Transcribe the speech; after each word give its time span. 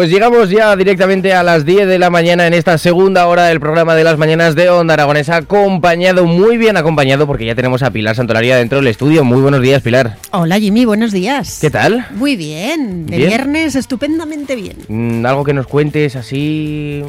Pues 0.00 0.08
llegamos 0.08 0.48
ya 0.48 0.74
directamente 0.76 1.34
a 1.34 1.42
las 1.42 1.66
10 1.66 1.86
de 1.86 1.98
la 1.98 2.08
mañana 2.08 2.46
en 2.46 2.54
esta 2.54 2.78
segunda 2.78 3.26
hora 3.26 3.44
del 3.44 3.60
programa 3.60 3.94
de 3.94 4.02
las 4.02 4.16
mañanas 4.16 4.54
de 4.54 4.70
Onda 4.70 4.94
Aragonesa, 4.94 5.36
acompañado, 5.36 6.24
muy 6.24 6.56
bien 6.56 6.78
acompañado, 6.78 7.26
porque 7.26 7.44
ya 7.44 7.54
tenemos 7.54 7.82
a 7.82 7.90
Pilar 7.90 8.16
Santolaria 8.16 8.56
dentro 8.56 8.78
del 8.78 8.86
estudio. 8.86 9.24
Muy 9.24 9.42
buenos 9.42 9.60
días, 9.60 9.82
Pilar. 9.82 10.16
Hola 10.30 10.58
Jimmy, 10.58 10.86
buenos 10.86 11.12
días. 11.12 11.58
¿Qué 11.60 11.68
tal? 11.68 12.06
Muy 12.12 12.34
bien, 12.36 13.04
de 13.04 13.18
¿Bien? 13.18 13.28
viernes 13.28 13.74
estupendamente 13.74 14.56
bien. 14.56 14.78
Mm, 14.88 15.26
algo 15.26 15.44
que 15.44 15.52
nos 15.52 15.66
cuentes 15.66 16.16
así, 16.16 17.02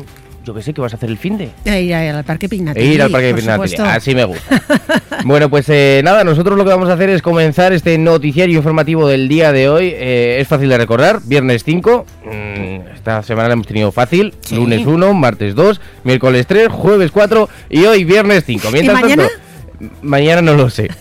yo 0.44 0.54
que 0.54 0.62
sé, 0.62 0.74
que 0.74 0.82
vas 0.82 0.94
a 0.94 0.96
hacer 0.96 1.10
el 1.10 1.18
fin 1.18 1.38
de... 1.38 1.52
E 1.66 1.82
ir 1.82 1.94
al 1.94 2.24
Parque 2.24 2.50
Pignatelli. 2.50 2.88
E 2.88 2.94
ir 2.94 3.02
al 3.02 3.12
Parque 3.12 3.34
Pignatelli. 3.34 3.76
Así 3.78 4.16
me 4.16 4.26
gusta. 4.26 4.62
bueno, 5.26 5.50
pues 5.50 5.70
eh, 5.70 6.02
nada, 6.04 6.24
nosotros 6.24 6.58
lo 6.58 6.64
que 6.64 6.72
vamos 6.72 6.90
a 6.90 6.94
hacer 6.94 7.10
es 7.10 7.22
comenzar 7.22 7.74
este 7.74 7.98
noticiario 7.98 8.58
informativo 8.58 9.08
del 9.08 9.28
día 9.28 9.52
de 9.52 9.70
hoy. 9.70 9.94
Eh, 9.94 10.38
es 10.40 10.48
fácil 10.48 10.70
de 10.70 10.78
recordar, 10.78 11.22
viernes 11.24 11.64
5. 11.64 12.06
mm, 12.26 12.94
esta 12.96 13.24
semana 13.24 13.50
la 13.50 13.54
hemos 13.54 13.68
tenido 13.68 13.92
fácil. 13.92 14.34
Sí. 14.42 14.56
Lunes 14.56 14.86
1, 14.86 15.14
martes 15.14 15.54
2, 15.54 15.80
miércoles 16.04 16.48
3, 16.48 16.70
jueves 16.70 17.12
4 17.12 17.50
y 17.70 17.86
hoy 17.86 18.04
viernes 18.04 18.44
5. 18.46 18.72
Mientras 18.72 19.00
mañana? 19.00 19.28
tanto, 19.28 19.96
mañana 20.02 20.42
no 20.42 20.56
lo 20.56 20.70
sé. 20.70 20.90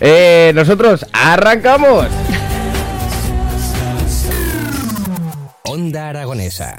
Eh, 0.00 0.52
nosotros 0.54 1.04
arrancamos. 1.12 2.06
Onda 5.64 6.10
Aragonesa. 6.10 6.78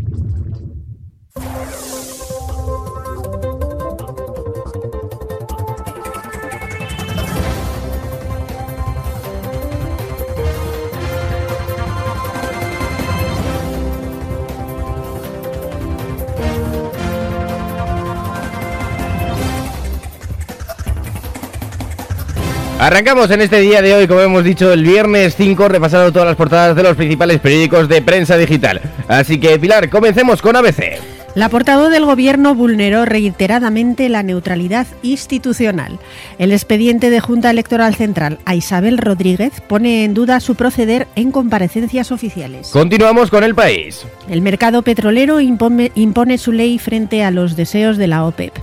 Arrancamos 22.81 23.29
en 23.29 23.41
este 23.41 23.59
día 23.59 23.83
de 23.83 23.93
hoy, 23.93 24.07
como 24.07 24.21
hemos 24.21 24.43
dicho, 24.43 24.73
el 24.73 24.83
viernes 24.83 25.35
5, 25.35 25.67
repasando 25.67 26.11
todas 26.11 26.29
las 26.29 26.35
portadas 26.35 26.75
de 26.75 26.81
los 26.81 26.97
principales 26.97 27.39
periódicos 27.39 27.87
de 27.87 28.01
prensa 28.01 28.37
digital. 28.37 28.81
Así 29.07 29.39
que, 29.39 29.59
Pilar, 29.59 29.87
comencemos 29.87 30.41
con 30.41 30.55
ABC. 30.55 30.99
La 31.35 31.47
portavoz 31.49 31.91
del 31.91 32.05
gobierno 32.05 32.55
vulneró 32.55 33.05
reiteradamente 33.05 34.09
la 34.09 34.23
neutralidad 34.23 34.87
institucional. 35.03 35.99
El 36.39 36.51
expediente 36.51 37.11
de 37.11 37.19
Junta 37.19 37.51
Electoral 37.51 37.93
Central 37.93 38.39
a 38.45 38.55
Isabel 38.55 38.97
Rodríguez 38.97 39.61
pone 39.61 40.03
en 40.03 40.15
duda 40.15 40.39
su 40.39 40.55
proceder 40.55 41.07
en 41.15 41.31
comparecencias 41.31 42.11
oficiales. 42.11 42.69
Continuamos 42.69 43.29
con 43.29 43.43
el 43.43 43.53
país. 43.53 44.07
El 44.27 44.41
mercado 44.41 44.81
petrolero 44.81 45.39
impone, 45.39 45.91
impone 45.93 46.39
su 46.39 46.51
ley 46.51 46.79
frente 46.79 47.23
a 47.23 47.29
los 47.29 47.55
deseos 47.55 47.97
de 47.97 48.07
la 48.07 48.25
OPEP. 48.25 48.53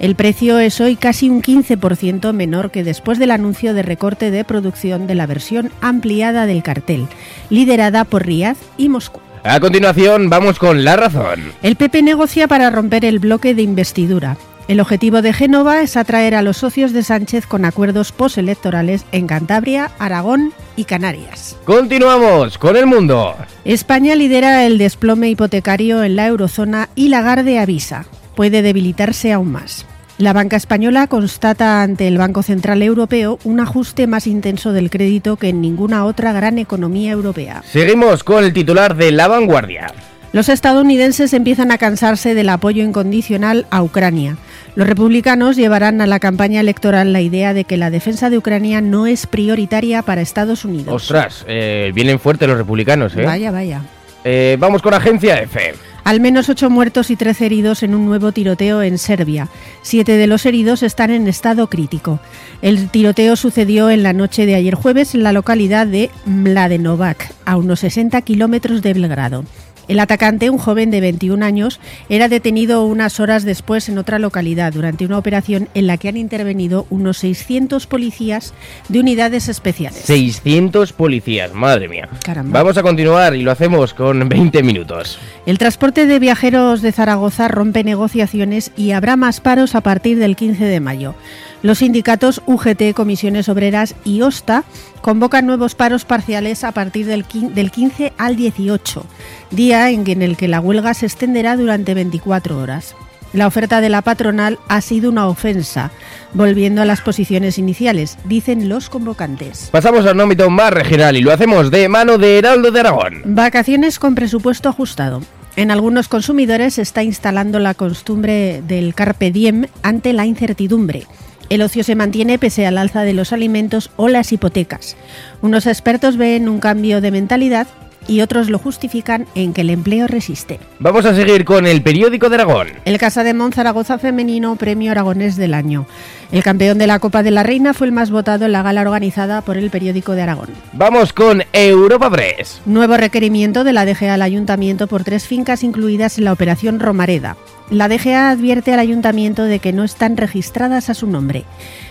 El 0.00 0.14
precio 0.14 0.58
es 0.58 0.80
hoy 0.80 0.96
casi 0.96 1.28
un 1.28 1.42
15% 1.42 2.32
menor 2.32 2.70
que 2.70 2.82
después 2.82 3.18
del 3.18 3.30
anuncio 3.30 3.74
de 3.74 3.82
recorte 3.82 4.30
de 4.30 4.44
producción 4.44 5.06
de 5.06 5.14
la 5.14 5.26
versión 5.26 5.70
ampliada 5.82 6.46
del 6.46 6.62
cartel, 6.62 7.06
liderada 7.50 8.04
por 8.04 8.24
Riad 8.24 8.56
y 8.78 8.88
Moscú. 8.88 9.20
A 9.44 9.60
continuación, 9.60 10.30
vamos 10.30 10.58
con 10.58 10.84
la 10.84 10.96
razón. 10.96 11.52
El 11.62 11.76
PP 11.76 12.02
negocia 12.02 12.48
para 12.48 12.70
romper 12.70 13.04
el 13.04 13.18
bloque 13.18 13.54
de 13.54 13.60
investidura. 13.60 14.38
El 14.68 14.80
objetivo 14.80 15.20
de 15.20 15.34
Génova 15.34 15.82
es 15.82 15.98
atraer 15.98 16.34
a 16.34 16.42
los 16.42 16.56
socios 16.56 16.94
de 16.94 17.02
Sánchez 17.02 17.44
con 17.44 17.66
acuerdos 17.66 18.10
postelectorales 18.12 19.04
en 19.12 19.26
Cantabria, 19.26 19.90
Aragón 19.98 20.54
y 20.76 20.84
Canarias. 20.84 21.58
Continuamos 21.66 22.56
con 22.56 22.76
el 22.76 22.86
mundo. 22.86 23.34
España 23.66 24.14
lidera 24.14 24.64
el 24.64 24.78
desplome 24.78 25.28
hipotecario 25.28 26.02
en 26.02 26.16
la 26.16 26.26
eurozona 26.26 26.88
y 26.94 27.08
Lagarde 27.08 27.58
avisa. 27.58 28.06
Puede 28.34 28.62
debilitarse 28.62 29.32
aún 29.32 29.52
más. 29.52 29.84
La 30.20 30.34
banca 30.34 30.58
española 30.58 31.06
constata 31.06 31.82
ante 31.82 32.06
el 32.06 32.18
Banco 32.18 32.42
Central 32.42 32.82
Europeo 32.82 33.38
un 33.42 33.58
ajuste 33.58 34.06
más 34.06 34.26
intenso 34.26 34.74
del 34.74 34.90
crédito 34.90 35.36
que 35.36 35.48
en 35.48 35.62
ninguna 35.62 36.04
otra 36.04 36.34
gran 36.34 36.58
economía 36.58 37.12
europea. 37.12 37.62
Seguimos 37.64 38.22
con 38.22 38.44
el 38.44 38.52
titular 38.52 38.96
de 38.96 39.12
La 39.12 39.28
Vanguardia. 39.28 39.94
Los 40.34 40.50
estadounidenses 40.50 41.32
empiezan 41.32 41.72
a 41.72 41.78
cansarse 41.78 42.34
del 42.34 42.50
apoyo 42.50 42.84
incondicional 42.84 43.64
a 43.70 43.82
Ucrania. 43.82 44.36
Los 44.74 44.86
republicanos 44.86 45.56
llevarán 45.56 46.02
a 46.02 46.06
la 46.06 46.20
campaña 46.20 46.60
electoral 46.60 47.14
la 47.14 47.22
idea 47.22 47.54
de 47.54 47.64
que 47.64 47.78
la 47.78 47.88
defensa 47.88 48.28
de 48.28 48.36
Ucrania 48.36 48.82
no 48.82 49.06
es 49.06 49.26
prioritaria 49.26 50.02
para 50.02 50.20
Estados 50.20 50.66
Unidos. 50.66 50.92
Ostras, 50.92 51.46
eh, 51.48 51.92
vienen 51.94 52.20
fuertes 52.20 52.46
los 52.46 52.58
republicanos, 52.58 53.16
¿eh? 53.16 53.24
Vaya, 53.24 53.50
vaya. 53.50 53.80
Eh, 54.22 54.58
Vamos 54.60 54.82
con 54.82 54.92
Agencia 54.92 55.40
F. 55.40 55.72
Al 56.04 56.20
menos 56.20 56.48
ocho 56.48 56.70
muertos 56.70 57.10
y 57.10 57.16
trece 57.16 57.46
heridos 57.46 57.82
en 57.82 57.94
un 57.94 58.06
nuevo 58.06 58.32
tiroteo 58.32 58.82
en 58.82 58.98
Serbia. 58.98 59.48
Siete 59.82 60.16
de 60.16 60.26
los 60.26 60.46
heridos 60.46 60.82
están 60.82 61.10
en 61.10 61.28
estado 61.28 61.68
crítico. 61.68 62.20
El 62.62 62.88
tiroteo 62.90 63.36
sucedió 63.36 63.90
en 63.90 64.02
la 64.02 64.12
noche 64.12 64.46
de 64.46 64.54
ayer 64.54 64.74
jueves 64.74 65.14
en 65.14 65.22
la 65.22 65.32
localidad 65.32 65.86
de 65.86 66.10
Mladenovac, 66.26 67.32
a 67.44 67.56
unos 67.56 67.80
60 67.80 68.20
kilómetros 68.22 68.82
de 68.82 68.94
Belgrado. 68.94 69.44
El 69.90 69.98
atacante, 69.98 70.50
un 70.50 70.58
joven 70.58 70.92
de 70.92 71.00
21 71.00 71.44
años, 71.44 71.80
era 72.08 72.28
detenido 72.28 72.84
unas 72.84 73.18
horas 73.18 73.42
después 73.42 73.88
en 73.88 73.98
otra 73.98 74.20
localidad 74.20 74.72
durante 74.72 75.04
una 75.04 75.18
operación 75.18 75.68
en 75.74 75.88
la 75.88 75.96
que 75.96 76.08
han 76.08 76.16
intervenido 76.16 76.86
unos 76.90 77.18
600 77.18 77.88
policías 77.88 78.54
de 78.88 79.00
unidades 79.00 79.48
especiales. 79.48 80.02
600 80.02 80.92
policías, 80.92 81.52
madre 81.54 81.88
mía. 81.88 82.08
Caramba. 82.22 82.60
Vamos 82.60 82.78
a 82.78 82.84
continuar 82.84 83.34
y 83.34 83.42
lo 83.42 83.50
hacemos 83.50 83.92
con 83.92 84.28
20 84.28 84.62
minutos. 84.62 85.18
El 85.44 85.58
transporte 85.58 86.06
de 86.06 86.20
viajeros 86.20 86.82
de 86.82 86.92
Zaragoza 86.92 87.48
rompe 87.48 87.82
negociaciones 87.82 88.70
y 88.76 88.92
habrá 88.92 89.16
más 89.16 89.40
paros 89.40 89.74
a 89.74 89.80
partir 89.80 90.20
del 90.20 90.36
15 90.36 90.66
de 90.66 90.78
mayo. 90.78 91.16
Los 91.62 91.78
sindicatos 91.78 92.40
UGT, 92.46 92.94
Comisiones 92.94 93.50
Obreras 93.50 93.94
y 94.04 94.22
OSTA 94.22 94.64
convocan 95.02 95.46
nuevos 95.46 95.74
paros 95.74 96.06
parciales 96.06 96.64
a 96.64 96.72
partir 96.72 97.06
del 97.06 97.24
15 97.70 98.12
al 98.16 98.36
18, 98.36 99.04
día 99.50 99.79
en 99.88 100.20
el 100.20 100.36
que 100.36 100.48
la 100.48 100.60
huelga 100.60 100.92
se 100.92 101.06
extenderá 101.06 101.56
durante 101.56 101.94
24 101.94 102.58
horas. 102.58 102.94
La 103.32 103.46
oferta 103.46 103.80
de 103.80 103.88
la 103.88 104.02
patronal 104.02 104.58
ha 104.68 104.80
sido 104.80 105.08
una 105.08 105.28
ofensa, 105.28 105.92
volviendo 106.34 106.82
a 106.82 106.84
las 106.84 107.00
posiciones 107.00 107.58
iniciales, 107.58 108.18
dicen 108.24 108.68
los 108.68 108.90
convocantes. 108.90 109.68
Pasamos 109.70 110.04
a 110.04 110.12
un 110.12 110.20
ámbito 110.20 110.50
más 110.50 110.72
regional 110.72 111.16
y 111.16 111.22
lo 111.22 111.32
hacemos 111.32 111.70
de 111.70 111.88
mano 111.88 112.18
de 112.18 112.38
Heraldo 112.38 112.72
de 112.72 112.80
Aragón. 112.80 113.22
Vacaciones 113.24 114.00
con 114.00 114.16
presupuesto 114.16 114.68
ajustado. 114.68 115.22
En 115.54 115.70
algunos 115.70 116.08
consumidores 116.08 116.74
se 116.74 116.82
está 116.82 117.04
instalando 117.04 117.60
la 117.60 117.74
costumbre 117.74 118.62
del 118.66 118.94
carpe 118.94 119.30
diem 119.30 119.66
ante 119.82 120.12
la 120.12 120.26
incertidumbre. 120.26 121.06
El 121.50 121.62
ocio 121.62 121.84
se 121.84 121.96
mantiene 121.96 122.38
pese 122.38 122.66
al 122.66 122.78
alza 122.78 123.02
de 123.02 123.12
los 123.12 123.32
alimentos 123.32 123.90
o 123.96 124.08
las 124.08 124.32
hipotecas. 124.32 124.96
Unos 125.40 125.66
expertos 125.66 126.16
ven 126.16 126.48
un 126.48 126.60
cambio 126.60 127.00
de 127.00 127.10
mentalidad 127.10 127.66
y 128.06 128.20
otros 128.20 128.50
lo 128.50 128.58
justifican 128.58 129.26
en 129.34 129.52
que 129.52 129.60
el 129.60 129.70
empleo 129.70 130.06
resiste. 130.06 130.60
Vamos 130.78 131.04
a 131.06 131.14
seguir 131.14 131.44
con 131.44 131.66
el 131.66 131.82
periódico 131.82 132.28
de 132.28 132.36
Aragón. 132.36 132.68
El 132.84 132.98
Casa 132.98 133.24
de 133.24 133.34
Mon 133.34 133.52
Zaragoza 133.52 133.98
Femenino 133.98 134.56
Premio 134.56 134.90
Aragonés 134.90 135.36
del 135.36 135.54
Año. 135.54 135.86
El 136.32 136.42
campeón 136.42 136.78
de 136.78 136.86
la 136.86 136.98
Copa 136.98 137.22
de 137.22 137.30
la 137.30 137.42
Reina 137.42 137.74
fue 137.74 137.86
el 137.86 137.92
más 137.92 138.10
votado 138.10 138.44
en 138.44 138.52
la 138.52 138.62
gala 138.62 138.82
organizada 138.82 139.40
por 139.42 139.56
el 139.56 139.70
periódico 139.70 140.12
de 140.12 140.22
Aragón. 140.22 140.50
Vamos 140.72 141.12
con 141.12 141.42
Europa 141.52 142.10
Press. 142.10 142.60
Nuevo 142.66 142.96
requerimiento 142.96 143.64
de 143.64 143.72
la 143.72 143.84
DGA 143.84 144.14
al 144.14 144.22
ayuntamiento 144.22 144.86
por 144.86 145.04
tres 145.04 145.26
fincas 145.26 145.64
incluidas 145.64 146.18
en 146.18 146.24
la 146.24 146.32
operación 146.32 146.78
Romareda. 146.78 147.36
La 147.70 147.88
DGA 147.88 148.30
advierte 148.30 148.72
al 148.74 148.80
ayuntamiento 148.80 149.44
de 149.44 149.60
que 149.60 149.72
no 149.72 149.84
están 149.84 150.16
registradas 150.16 150.90
a 150.90 150.94
su 150.94 151.06
nombre. 151.06 151.44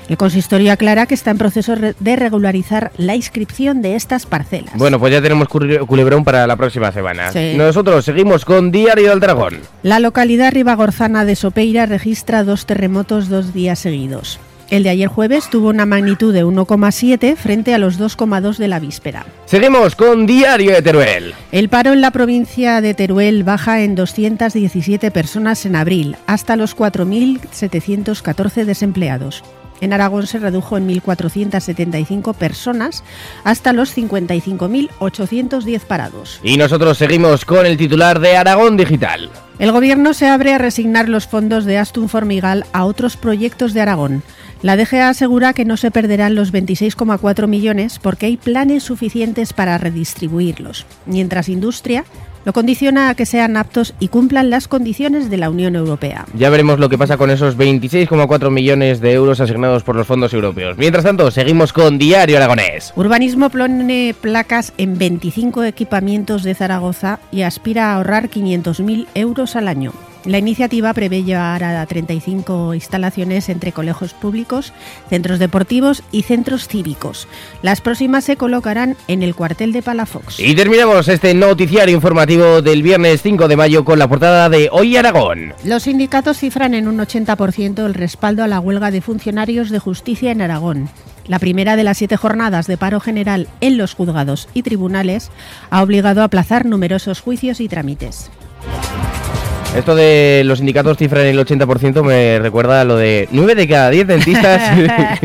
El 0.09 0.17
consistorio 0.17 0.73
aclara 0.73 1.05
que 1.05 1.13
está 1.13 1.31
en 1.31 1.37
proceso 1.37 1.75
de 1.75 2.15
regularizar 2.17 2.91
la 2.97 3.15
inscripción 3.15 3.81
de 3.81 3.95
estas 3.95 4.25
parcelas. 4.25 4.73
Bueno, 4.75 4.99
pues 4.99 5.13
ya 5.13 5.21
tenemos 5.21 5.47
cul- 5.47 5.85
culebrón 5.87 6.25
para 6.25 6.45
la 6.47 6.57
próxima 6.57 6.91
semana. 6.91 7.31
Sí. 7.31 7.53
Nosotros 7.55 8.03
seguimos 8.03 8.43
con 8.43 8.71
Diario 8.71 9.11
del 9.11 9.19
Dragón. 9.21 9.59
La 9.83 9.99
localidad 9.99 10.51
ribagorzana 10.51 11.23
de 11.23 11.35
Sopeira 11.37 11.85
registra 11.85 12.43
dos 12.43 12.65
terremotos 12.65 13.29
dos 13.29 13.53
días 13.53 13.79
seguidos. 13.79 14.39
El 14.69 14.83
de 14.83 14.89
ayer 14.89 15.07
jueves 15.07 15.50
tuvo 15.50 15.69
una 15.69 15.88
magnitud 15.88 16.31
de 16.31 16.45
1,7 16.45 17.36
frente 17.36 17.74
a 17.74 17.80
los 17.80 18.00
2,2 18.00 18.57
de 18.57 18.68
la 18.68 18.80
víspera. 18.80 19.25
Seguimos 19.45 19.95
con 19.95 20.27
Diario 20.27 20.74
de 20.74 20.83
Teruel. 20.83 21.33
El 21.51 21.69
paro 21.69 21.92
en 21.92 22.01
la 22.01 22.12
provincia 22.12 22.80
de 22.80 22.94
Teruel 22.94 23.44
baja 23.44 23.81
en 23.81 23.95
217 23.95 25.10
personas 25.10 25.66
en 25.66 25.75
abril, 25.75 26.18
hasta 26.27 26.56
los 26.56 26.77
4.714 26.77 28.66
desempleados. 28.66 29.44
En 29.81 29.94
Aragón 29.94 30.27
se 30.27 30.38
redujo 30.39 30.77
en 30.77 30.88
1.475 30.88 32.36
personas 32.36 33.04
hasta 33.44 33.74
los 33.74 33.98
55.810 33.98 35.80
parados. 35.81 36.39
Y 36.44 36.57
nosotros 36.57 36.98
seguimos 36.98 37.44
con 37.45 37.65
el 37.65 37.77
titular 37.77 38.19
de 38.19 38.38
Aragón 38.38 38.77
Digital. 38.77 39.31
El 39.57 39.72
gobierno 39.72 40.13
se 40.13 40.27
abre 40.27 40.54
a 40.54 40.57
resignar 40.57 41.10
los 41.10 41.27
fondos 41.27 41.65
de 41.65 41.77
Aston 41.77 42.07
Formigal 42.07 42.65
a 42.72 42.86
otros 42.86 43.18
proyectos 43.18 43.74
de 43.74 43.81
Aragón. 43.81 44.24
La 44.61 44.75
DGA 44.75 45.07
asegura 45.07 45.53
que 45.53 45.63
no 45.63 45.77
se 45.77 45.89
perderán 45.89 46.35
los 46.35 46.51
26,4 46.51 47.47
millones 47.47 47.97
porque 47.97 48.25
hay 48.25 48.35
planes 48.35 48.83
suficientes 48.83 49.53
para 49.53 49.77
redistribuirlos, 49.77 50.85
mientras 51.06 51.47
Industria 51.47 52.03
lo 52.45 52.53
condiciona 52.53 53.09
a 53.09 53.15
que 53.15 53.25
sean 53.25 53.57
aptos 53.57 53.94
y 54.00 54.07
cumplan 54.07 54.50
las 54.50 54.67
condiciones 54.67 55.29
de 55.29 55.38
la 55.38 55.50
Unión 55.50 55.75
Europea. 55.75 56.25
Ya 56.33 56.50
veremos 56.50 56.79
lo 56.79 56.89
que 56.89 56.97
pasa 56.97 57.17
con 57.17 57.29
esos 57.29 57.57
26,4 57.57 58.50
millones 58.50 59.01
de 59.01 59.13
euros 59.13 59.39
asignados 59.39 59.83
por 59.83 59.95
los 59.95 60.07
fondos 60.07 60.33
europeos. 60.33 60.77
Mientras 60.77 61.03
tanto, 61.03 61.31
seguimos 61.31 61.73
con 61.73 61.97
Diario 61.97 62.38
Aragonés. 62.38 62.94
Urbanismo 62.95 63.50
pone 63.50 64.15
placas 64.19 64.73
en 64.77 64.97
25 64.97 65.63
equipamientos 65.63 66.44
de 66.44 66.55
Zaragoza 66.55 67.19
y 67.31 67.41
aspira 67.41 67.91
a 67.91 67.95
ahorrar 67.95 68.29
500.000 68.29 69.07
euros 69.15 69.55
al 69.55 69.67
año. 69.67 69.94
La 70.25 70.38
iniciativa 70.38 70.94
prevé 70.94 71.24
llevar 71.24 71.63
a 71.63 71.86
35 71.86 72.74
instalaciones 72.74 73.48
entre 73.48 73.71
colegios 73.71 74.13
públicos, 74.13 74.74
centros 75.10 75.39
deportivos 75.39 76.04
y 76.12 76.24
centros 76.24 76.68
cívicos. 76.68 77.27
Las 77.62 77.80
próximas 77.80 78.25
se 78.25 78.36
colocarán 78.36 78.98
en 79.07 79.24
el 79.24 79.33
cuartel 79.33 79.71
de 79.71 79.81
Palafox. 79.81 80.39
Y 80.39 80.56
terminamos 80.56 81.07
este 81.07 81.33
noticiario 81.33 81.95
informativo 81.95 82.62
del 82.62 82.83
viernes 82.83 83.21
5 83.21 83.48
de 83.48 83.56
mayo 83.56 83.86
con 83.86 83.98
la 83.98 84.10
portada 84.10 84.50
de 84.50 84.69
Hoy 84.71 84.98
Aragón. 84.98 85.54
Los 85.63 85.83
sindicatos 85.83 86.38
cifran 86.38 86.74
en 86.74 86.89
un 86.89 86.98
80% 86.98 87.86
el 87.86 87.94
respaldo 87.94 88.44
a 88.44 88.48
la 88.48 88.60
huelga 88.60 88.92
de 88.92 89.01
funcionarios 89.01 89.69
de 89.69 89.80
justicia 89.80 90.31
en 90.31 90.42
Aragón. 90.42 90.89
La 91.27 91.39
primera 91.39 91.75
de 91.75 91.83
las 91.83 91.98
siete 91.98 92.18
jornadas 92.18 92.68
de 92.68 92.75
paro 92.75 93.00
general 93.00 93.48
en 93.62 93.77
los 93.77 93.94
juzgados 93.94 94.50
y 94.54 94.63
tribunales 94.63 95.31
ha 95.69 95.81
obligado 95.81 96.22
a 96.22 96.25
aplazar 96.25 96.65
numerosos 96.65 97.22
juicios 97.22 97.62
y 97.62 97.69
trámites. 97.69 98.31
Esto 99.75 99.95
de 99.95 100.42
los 100.45 100.57
sindicatos 100.57 100.98
cifran 100.98 101.25
el 101.25 101.39
80% 101.39 102.04
me 102.04 102.39
recuerda 102.39 102.81
a 102.81 102.83
lo 102.83 102.98
de 102.98 103.30
9 103.31 103.56
de 103.56 103.68
cada 103.68 103.89
10 103.89 104.07
dentistas. 104.07 104.77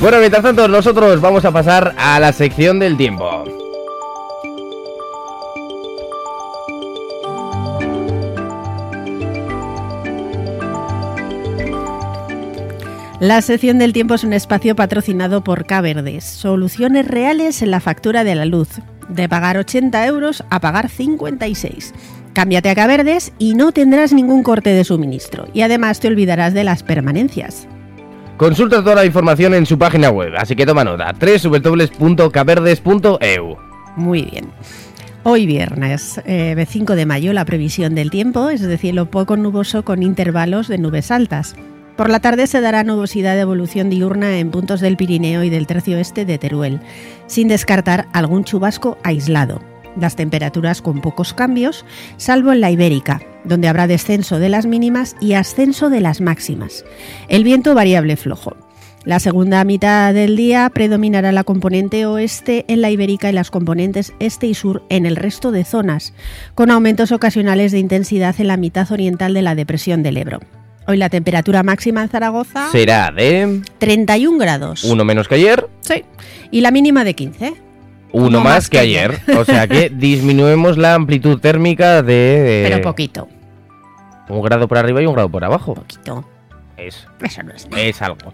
bueno, 0.00 0.18
mientras 0.18 0.42
tanto, 0.42 0.68
nosotros 0.68 1.20
vamos 1.20 1.44
a 1.44 1.50
pasar 1.50 1.94
a 1.96 2.20
la 2.20 2.32
sección 2.32 2.78
del 2.78 2.96
tiempo. 2.96 3.44
La 13.22 13.40
sección 13.40 13.78
del 13.78 13.92
tiempo 13.92 14.14
es 14.14 14.24
un 14.24 14.32
espacio 14.32 14.74
patrocinado 14.74 15.44
por 15.44 15.64
Caverdes, 15.64 16.24
soluciones 16.24 17.06
reales 17.06 17.62
en 17.62 17.70
la 17.70 17.78
factura 17.78 18.24
de 18.24 18.34
la 18.34 18.44
luz, 18.44 18.80
de 19.08 19.28
pagar 19.28 19.58
80 19.58 20.04
euros 20.06 20.42
a 20.50 20.58
pagar 20.58 20.88
56. 20.88 21.94
Cámbiate 22.32 22.70
a 22.70 22.74
Caverdes 22.74 23.32
y 23.38 23.54
no 23.54 23.70
tendrás 23.72 24.12
ningún 24.12 24.42
corte 24.42 24.70
de 24.70 24.82
suministro. 24.84 25.46
Y 25.52 25.60
además 25.62 26.00
te 26.00 26.08
olvidarás 26.08 26.52
de 26.54 26.64
las 26.64 26.82
permanencias. 26.82 27.68
Consulta 28.38 28.82
toda 28.82 28.96
la 28.96 29.04
información 29.04 29.52
en 29.54 29.66
su 29.66 29.78
página 29.78 30.10
web, 30.10 30.32
así 30.36 30.56
que 30.56 30.66
toma 30.66 30.82
nota, 30.82 31.12
www.caverdes.eu. 31.12 33.56
Muy 33.96 34.22
bien. 34.22 34.50
Hoy 35.24 35.46
viernes, 35.46 36.20
eh, 36.24 36.66
5 36.68 36.96
de 36.96 37.06
mayo, 37.06 37.32
la 37.32 37.44
previsión 37.44 37.94
del 37.94 38.10
tiempo 38.10 38.50
es 38.50 38.60
de 38.62 38.76
cielo 38.78 39.08
poco 39.10 39.36
nuboso 39.36 39.84
con 39.84 40.02
intervalos 40.02 40.66
de 40.66 40.78
nubes 40.78 41.12
altas. 41.12 41.54
Por 41.96 42.10
la 42.10 42.18
tarde 42.20 42.48
se 42.48 42.62
dará 42.62 42.82
nubosidad 42.82 43.34
de 43.34 43.42
evolución 43.42 43.90
diurna 43.90 44.38
en 44.38 44.50
puntos 44.50 44.80
del 44.80 44.96
Pirineo 44.96 45.44
y 45.44 45.50
del 45.50 45.68
tercio 45.68 45.98
oeste 45.98 46.24
de 46.24 46.38
Teruel, 46.38 46.80
sin 47.26 47.46
descartar 47.48 48.08
algún 48.12 48.44
chubasco 48.44 48.96
aislado 49.04 49.60
las 50.00 50.16
temperaturas 50.16 50.82
con 50.82 51.00
pocos 51.00 51.34
cambios, 51.34 51.84
salvo 52.16 52.52
en 52.52 52.60
la 52.60 52.70
Ibérica, 52.70 53.22
donde 53.44 53.68
habrá 53.68 53.86
descenso 53.86 54.38
de 54.38 54.48
las 54.48 54.66
mínimas 54.66 55.16
y 55.20 55.34
ascenso 55.34 55.90
de 55.90 56.00
las 56.00 56.20
máximas. 56.20 56.84
El 57.28 57.44
viento 57.44 57.74
variable 57.74 58.16
flojo. 58.16 58.56
La 59.04 59.18
segunda 59.18 59.64
mitad 59.64 60.14
del 60.14 60.36
día 60.36 60.70
predominará 60.72 61.32
la 61.32 61.42
componente 61.42 62.06
oeste 62.06 62.64
en 62.68 62.80
la 62.80 62.90
Ibérica 62.90 63.28
y 63.28 63.32
las 63.32 63.50
componentes 63.50 64.12
este 64.20 64.46
y 64.46 64.54
sur 64.54 64.84
en 64.90 65.06
el 65.06 65.16
resto 65.16 65.50
de 65.50 65.64
zonas, 65.64 66.14
con 66.54 66.70
aumentos 66.70 67.10
ocasionales 67.10 67.72
de 67.72 67.80
intensidad 67.80 68.36
en 68.38 68.46
la 68.46 68.56
mitad 68.56 68.92
oriental 68.92 69.34
de 69.34 69.42
la 69.42 69.56
depresión 69.56 70.04
del 70.04 70.18
Ebro. 70.18 70.38
Hoy 70.86 70.96
la 70.98 71.08
temperatura 71.08 71.64
máxima 71.64 72.02
en 72.02 72.08
Zaragoza 72.10 72.70
será 72.70 73.10
de 73.10 73.62
31 73.78 74.38
grados. 74.38 74.84
Uno 74.84 75.04
menos 75.04 75.26
que 75.26 75.36
ayer. 75.36 75.68
Sí. 75.80 76.04
Y 76.50 76.60
la 76.60 76.70
mínima 76.70 77.04
de 77.04 77.14
15 77.14 77.54
uno 78.12 78.40
más, 78.40 78.68
que, 78.68 78.78
ayer. 78.78 79.20
O 79.36 79.44
sea 79.44 79.66
que 79.66 79.88
disminuimos 79.94 80.76
la 80.78 80.94
amplitud 80.94 81.40
térmica 81.40 82.02
de, 82.02 82.66
Pero 82.68 82.82
poquito. 82.82 83.28
Un 84.28 84.42
grado 84.42 84.68
por 84.68 84.78
arriba 84.78 85.02
y 85.02 85.06
un 85.06 85.14
grado 85.14 85.28
por 85.28 85.44
abajo. 85.44 85.74
Poquito. 85.74 86.24
Es, 86.76 87.06
Eso 87.22 87.42
no 87.42 87.52
es 87.52 87.66
es 87.76 88.02
algo. 88.02 88.32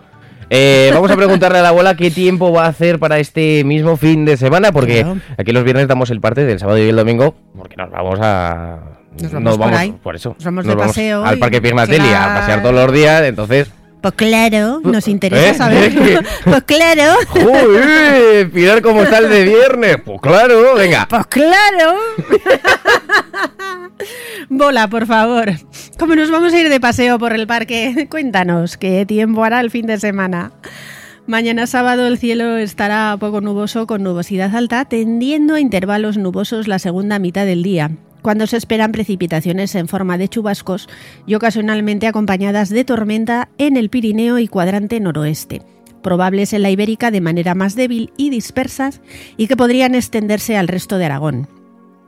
Eh, 0.50 0.90
vamos 0.94 1.10
a 1.10 1.16
preguntarle 1.16 1.58
a 1.58 1.62
la 1.62 1.68
abuela 1.68 1.94
qué 1.94 2.10
tiempo 2.10 2.52
va 2.52 2.64
a 2.64 2.68
hacer 2.68 2.98
para 2.98 3.18
este 3.18 3.64
mismo 3.64 3.96
fin 3.96 4.24
de 4.24 4.36
semana, 4.36 4.72
porque 4.72 5.02
Claro. 5.02 5.20
aquí 5.36 5.52
los 5.52 5.64
viernes 5.64 5.88
damos 5.88 6.10
el 6.10 6.20
parte 6.20 6.44
del 6.46 6.58
sábado 6.58 6.78
y 6.78 6.88
el 6.88 6.96
domingo, 6.96 7.34
porque 7.56 7.76
nos 7.76 7.90
vamos 7.90 8.18
a... 8.22 8.78
Nos 9.20 9.32
vamos 9.32 9.58
por 9.58 9.74
ahí. 9.74 9.92
por 10.02 10.16
eso. 10.16 10.36
Nos 10.38 10.44
vamos 10.44 10.64
de 10.64 10.76
paseo 10.76 11.24
al 11.24 11.38
Parque 11.38 11.60
Piernatelli 11.60 12.08
a 12.08 12.34
pasear 12.38 12.62
todos 12.62 12.74
los 12.74 12.92
días, 12.92 13.22
entonces... 13.24 13.70
Pues 14.00 14.14
claro, 14.14 14.80
nos 14.84 15.08
interesa 15.08 15.50
¿Eh? 15.50 15.54
saber. 15.54 16.24
pues 16.44 16.62
claro. 16.64 17.14
¡Joder! 17.28 18.50
Pilar, 18.50 18.80
¿cómo 18.80 19.02
está 19.02 19.18
el 19.18 19.28
de 19.28 19.44
viernes? 19.44 19.96
Pues 20.04 20.20
claro, 20.20 20.74
venga. 20.76 21.06
Pues 21.08 21.26
claro. 21.26 21.96
Bola, 24.48 24.88
por 24.88 25.06
favor. 25.06 25.52
¿Cómo 25.98 26.14
nos 26.14 26.30
vamos 26.30 26.52
a 26.52 26.60
ir 26.60 26.68
de 26.68 26.80
paseo 26.80 27.18
por 27.18 27.32
el 27.32 27.46
parque? 27.46 28.06
Cuéntanos, 28.10 28.76
¿qué 28.76 29.04
tiempo 29.04 29.42
hará 29.42 29.60
el 29.60 29.70
fin 29.70 29.86
de 29.86 29.98
semana? 29.98 30.52
Mañana 31.26 31.66
sábado 31.66 32.06
el 32.06 32.18
cielo 32.18 32.56
estará 32.56 33.14
poco 33.18 33.40
nuboso 33.40 33.86
con 33.86 34.02
nubosidad 34.02 34.54
alta, 34.56 34.86
tendiendo 34.86 35.56
a 35.56 35.60
intervalos 35.60 36.16
nubosos 36.16 36.68
la 36.68 36.78
segunda 36.78 37.18
mitad 37.18 37.44
del 37.44 37.62
día, 37.62 37.90
cuando 38.22 38.46
se 38.46 38.56
esperan 38.56 38.92
precipitaciones 38.92 39.74
en 39.74 39.88
forma 39.88 40.18
de 40.18 40.28
chubascos 40.28 40.88
y 41.26 41.34
ocasionalmente 41.34 42.06
acompañadas 42.06 42.68
de 42.68 42.84
tormenta 42.84 43.48
en 43.58 43.76
el 43.76 43.90
Pirineo 43.90 44.38
y 44.38 44.48
cuadrante 44.48 45.00
noroeste 45.00 45.62
probables 46.02 46.52
en 46.52 46.62
la 46.62 46.70
Ibérica 46.70 47.10
de 47.10 47.20
manera 47.20 47.54
más 47.54 47.74
débil 47.74 48.12
y 48.16 48.30
dispersas 48.30 49.00
y 49.36 49.46
que 49.46 49.56
podrían 49.56 49.94
extenderse 49.94 50.56
al 50.56 50.68
resto 50.68 50.98
de 50.98 51.04
Aragón. 51.04 51.48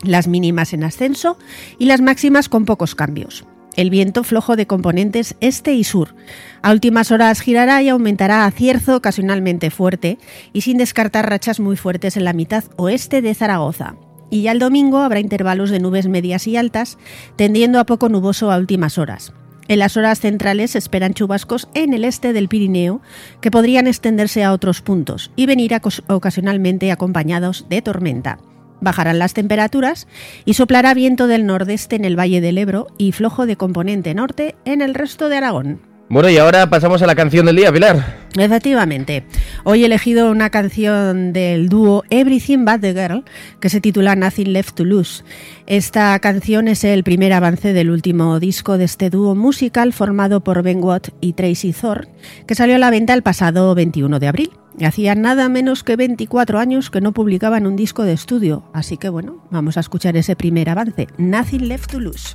Las 0.02 0.29
mínimas 0.29 0.73
en 0.73 0.85
ascenso 0.85 1.37
y 1.79 1.87
las 1.87 2.00
máximas 2.00 2.49
con 2.49 2.64
pocos 2.64 2.95
cambios. 2.95 3.45
El 3.76 3.90
viento 3.90 4.25
flojo 4.25 4.57
de 4.57 4.67
componentes 4.67 5.37
este 5.40 5.75
y 5.75 5.85
sur. 5.85 6.14
A 6.62 6.73
últimas 6.73 7.11
horas 7.11 7.40
girará 7.40 7.83
y 7.83 7.88
aumentará 7.88 8.45
a 8.45 8.50
cierzo 8.50 8.97
ocasionalmente 8.97 9.71
fuerte 9.71 10.19
y 10.52 10.62
sin 10.62 10.79
descartar 10.79 11.29
rachas 11.29 11.61
muy 11.61 11.76
fuertes 11.76 12.17
en 12.17 12.25
la 12.25 12.33
mitad 12.33 12.64
oeste 12.76 13.23
de 13.23 13.35
Zaragoza. 13.35 13.97
Y 14.31 14.43
ya 14.43 14.53
el 14.53 14.59
domingo 14.59 14.99
habrá 14.99 15.21
intervalos 15.21 15.71
de 15.71 15.81
nubes 15.81 16.09
medias 16.09 16.47
y 16.47 16.57
altas, 16.57 16.99
tendiendo 17.37 17.81
a 17.81 17.85
poco 17.85 18.09
nuboso 18.09 18.51
a 18.51 18.59
últimas 18.59 18.97
horas. 18.97 19.33
En 19.71 19.79
las 19.79 19.97
horas 19.97 20.19
centrales 20.19 20.73
se 20.73 20.79
esperan 20.79 21.15
chubascos 21.15 21.69
en 21.75 21.95
el 21.95 22.05
este 22.05 22.33
del 22.33 22.49
Pirineo 22.49 23.01
que 23.41 23.53
podrían 23.53 23.87
extenderse 23.87 24.43
a 24.43 24.53
otros 24.53 24.83
puntos 24.83 25.31
y 25.37 25.47
venir 25.47 25.73
ocasionalmente 26.09 26.91
acompañados 26.91 27.67
de 27.69 27.81
tormenta. 27.81 28.39
Bajarán 28.81 29.19
las 29.19 29.35
temperaturas 29.35 30.09
y 30.45 30.55
soplará 30.55 30.93
viento 30.95 31.27
del 31.27 31.47
nordeste 31.47 31.97
en 31.97 32.05
el 32.05 32.19
Valle 32.19 32.41
del 32.41 32.59
Ebro 32.59 32.89
y 32.99 33.13
flojo 33.13 33.47
de 33.47 33.57
componente 33.57 34.13
norte 34.15 34.57
en 34.65 34.81
el 34.83 34.95
resto 34.95 35.29
de 35.29 35.37
Aragón. 35.37 35.90
Bueno, 36.11 36.29
y 36.29 36.38
ahora 36.38 36.69
pasamos 36.69 37.00
a 37.02 37.07
la 37.07 37.14
canción 37.14 37.47
del 37.47 37.55
día, 37.55 37.73
Pilar. 37.73 38.26
Efectivamente, 38.37 39.23
hoy 39.62 39.85
he 39.85 39.87
elegido 39.87 40.29
una 40.33 40.50
canción 40.50 41.33
del 41.33 41.69
dúo 41.69 42.02
Everything 42.11 42.64
But 42.64 42.81
the 42.81 42.95
Girl 42.95 43.25
que 43.61 43.69
se 43.69 43.81
titula 43.81 44.17
Nothing 44.17 44.52
Left 44.52 44.75
to 44.75 44.85
Lose. 44.85 45.23
Esta 45.69 46.19
canción 46.19 46.67
es 46.67 46.83
el 46.83 47.05
primer 47.05 47.33
avance 47.33 47.73
del 47.73 47.90
último 47.90 48.40
disco 48.40 48.76
de 48.76 48.87
este 48.87 49.09
dúo 49.09 49.37
musical 49.37 49.93
formado 49.93 50.40
por 50.40 50.64
Ben 50.64 50.83
Watt 50.83 51.11
y 51.21 51.35
Tracy 51.35 51.73
Thorn, 51.73 52.09
que 52.45 52.57
salió 52.57 52.75
a 52.75 52.81
la 52.81 52.90
venta 52.90 53.14
el 53.14 53.23
pasado 53.23 53.73
21 53.76 54.19
de 54.19 54.26
abril. 54.26 54.50
Hacía 54.85 55.14
nada 55.14 55.49
menos 55.49 55.85
que 55.85 55.95
24 55.95 56.59
años 56.59 56.90
que 56.90 57.00
no 57.00 57.12
publicaban 57.12 57.69
un 57.69 57.76
disco 57.76 58.02
de 58.02 58.14
estudio, 58.14 58.64
así 58.73 58.97
que 58.97 59.11
bueno, 59.11 59.47
vamos 59.52 59.76
a 59.76 59.81
escuchar 59.81 60.17
ese 60.17 60.35
primer 60.35 60.71
avance, 60.71 61.07
Nothing 61.19 61.69
Left 61.69 61.93
to 61.93 62.00
Lose. 62.00 62.35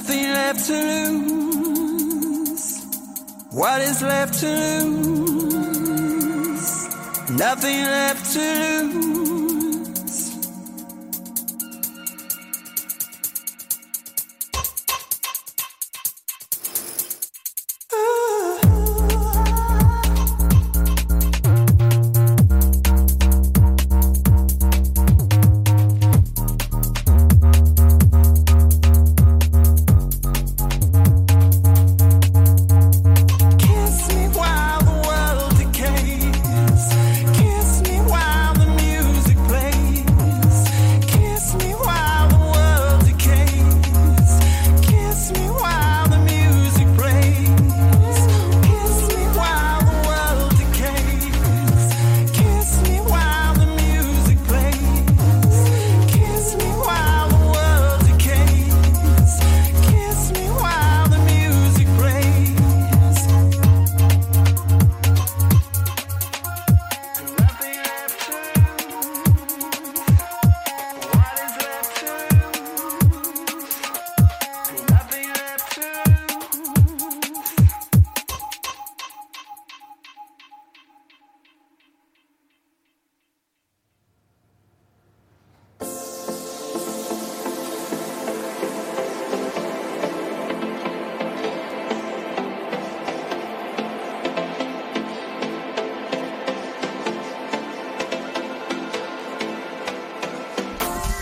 Nothing 0.00 0.32
left 0.32 0.66
to 0.66 1.10
lose. 1.12 2.66
What 3.50 3.82
is 3.82 4.00
left 4.00 4.40
to 4.40 4.84
lose? 4.86 6.08
Nothing 7.28 7.84
left 7.84 8.32
to 8.32 8.40
lose. 8.94 9.19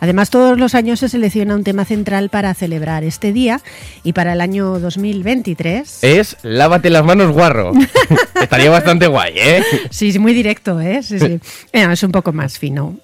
Además, 0.00 0.30
todos 0.30 0.58
los 0.58 0.74
años 0.74 1.00
se 1.00 1.08
selecciona 1.08 1.54
un 1.54 1.64
tema 1.64 1.84
central 1.84 2.28
para 2.28 2.54
celebrar 2.54 3.04
este 3.04 3.32
día 3.32 3.60
y 4.02 4.12
para 4.12 4.32
el 4.32 4.40
año 4.40 4.78
2023... 4.78 6.04
Es 6.04 6.36
lávate 6.42 6.90
las 6.90 7.04
manos 7.04 7.32
guarro. 7.32 7.72
Estaría 8.40 8.70
bastante 8.70 9.06
guay, 9.06 9.34
¿eh? 9.36 9.62
Sí, 9.90 10.12
sí, 10.12 10.18
muy 10.18 10.34
directo, 10.34 10.80
¿eh? 10.80 11.02
Sí, 11.02 11.18
sí. 11.18 11.40
Eh, 11.72 11.86
es 11.90 12.02
un 12.02 12.12
poco 12.12 12.32
más 12.32 12.58
fino. 12.58 12.96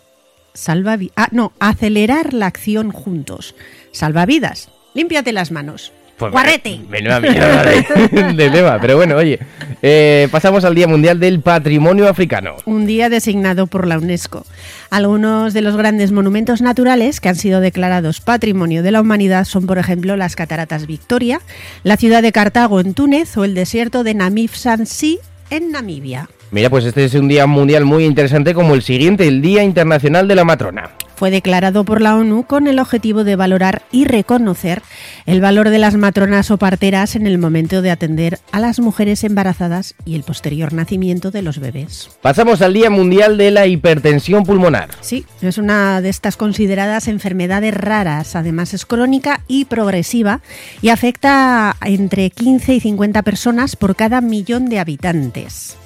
Salva 0.55 0.99
ah, 1.17 1.29
no, 1.31 1.53
acelerar 1.61 2.35
la 2.35 2.47
acción 2.47 2.91
juntos. 2.91 3.55
Salva 3.93 4.27
vidas. 4.27 4.69
Límpiate 4.95 5.33
las 5.33 5.53
manos. 5.53 5.93
Pues 6.21 6.33
Guarrete. 6.33 6.81
Menuda 6.87 7.19
mierda 7.19 7.65
de, 7.65 8.35
de 8.35 8.51
tema. 8.51 8.79
Pero 8.79 8.97
bueno, 8.97 9.17
oye, 9.17 9.39
eh, 9.81 10.29
pasamos 10.31 10.67
al 10.67 10.75
Día 10.75 10.87
Mundial 10.87 11.19
del 11.19 11.41
Patrimonio 11.41 12.09
Africano. 12.09 12.57
Un 12.67 12.85
día 12.85 13.09
designado 13.09 13.67
por 13.67 13.87
la 13.87 13.97
UNESCO. 13.97 14.45
Algunos 14.91 15.55
de 15.55 15.63
los 15.63 15.79
grandes 15.79 16.13
monumentos 16.13 16.61
naturales 16.61 17.21
que 17.21 17.31
han 17.31 17.37
sido 17.37 17.63
declarados 17.63 18.21
Patrimonio 18.21 18.83
de 18.83 18.91
la 18.91 19.01
Humanidad 19.01 19.47
son, 19.47 19.67
por 19.67 19.79
ejemplo, 19.79 20.15
las 20.19 20.37
Cataratas 20.37 20.87
Victoria, 20.87 21.41
la 21.85 21.97
ciudad 21.97 22.21
de 22.21 22.33
Cartago 22.33 22.81
en 22.81 22.93
Túnez 22.93 23.39
o 23.39 23.45
el 23.45 23.55
desierto 23.55 24.05
de 24.05 24.13
Namib 24.13 24.51
Sansi 24.51 25.21
en 25.49 25.73
Namibia. 25.73 26.29
Mira, 26.51 26.69
pues 26.69 26.85
este 26.85 27.07
es 27.07 27.15
un 27.15 27.29
día 27.29 27.47
mundial 27.47 27.87
muy 27.87 28.05
interesante 28.05 28.53
como 28.53 28.75
el 28.75 28.83
siguiente, 28.83 29.27
el 29.27 29.41
Día 29.41 29.63
Internacional 29.63 30.29
de 30.29 30.35
la 30.35 30.45
Matrona. 30.45 30.91
Fue 31.21 31.31
declarado 31.31 31.85
por 31.85 32.01
la 32.01 32.17
ONU 32.17 32.45
con 32.45 32.67
el 32.67 32.79
objetivo 32.79 33.25
de 33.25 33.37
valorar 33.37 33.83
y 33.93 34.07
reconocer 34.07 34.81
el 35.27 35.43
valor 35.43 35.69
de 35.69 35.79
las 35.79 35.95
matronas 35.95 36.51
o 36.51 36.57
parteras 36.57 37.15
en 37.15 37.27
el 37.27 37.37
momento 37.37 37.83
de 37.83 37.91
atender 37.91 38.39
a 38.53 38.59
las 38.59 38.81
mujeres 38.81 39.23
embarazadas 39.23 39.95
y 40.07 40.15
el 40.15 40.23
posterior 40.23 40.73
nacimiento 40.73 41.31
de 41.31 41.43
los 41.43 41.59
bebés. 41.59 42.09
Pasamos 42.23 42.63
al 42.63 42.73
Día 42.73 42.89
Mundial 42.89 43.37
de 43.37 43.51
la 43.51 43.67
Hipertensión 43.67 44.45
Pulmonar. 44.45 44.93
Sí, 45.03 45.27
es 45.43 45.59
una 45.59 46.01
de 46.01 46.09
estas 46.09 46.39
consideradas 46.39 47.07
enfermedades 47.07 47.75
raras, 47.75 48.35
además 48.35 48.73
es 48.73 48.87
crónica 48.87 49.43
y 49.47 49.67
progresiva 49.67 50.41
y 50.81 50.89
afecta 50.89 51.77
a 51.79 51.89
entre 51.91 52.31
15 52.31 52.77
y 52.77 52.81
50 52.81 53.21
personas 53.21 53.77
por 53.77 53.95
cada 53.95 54.23
millón 54.23 54.71
de 54.71 54.79
habitantes. 54.79 55.77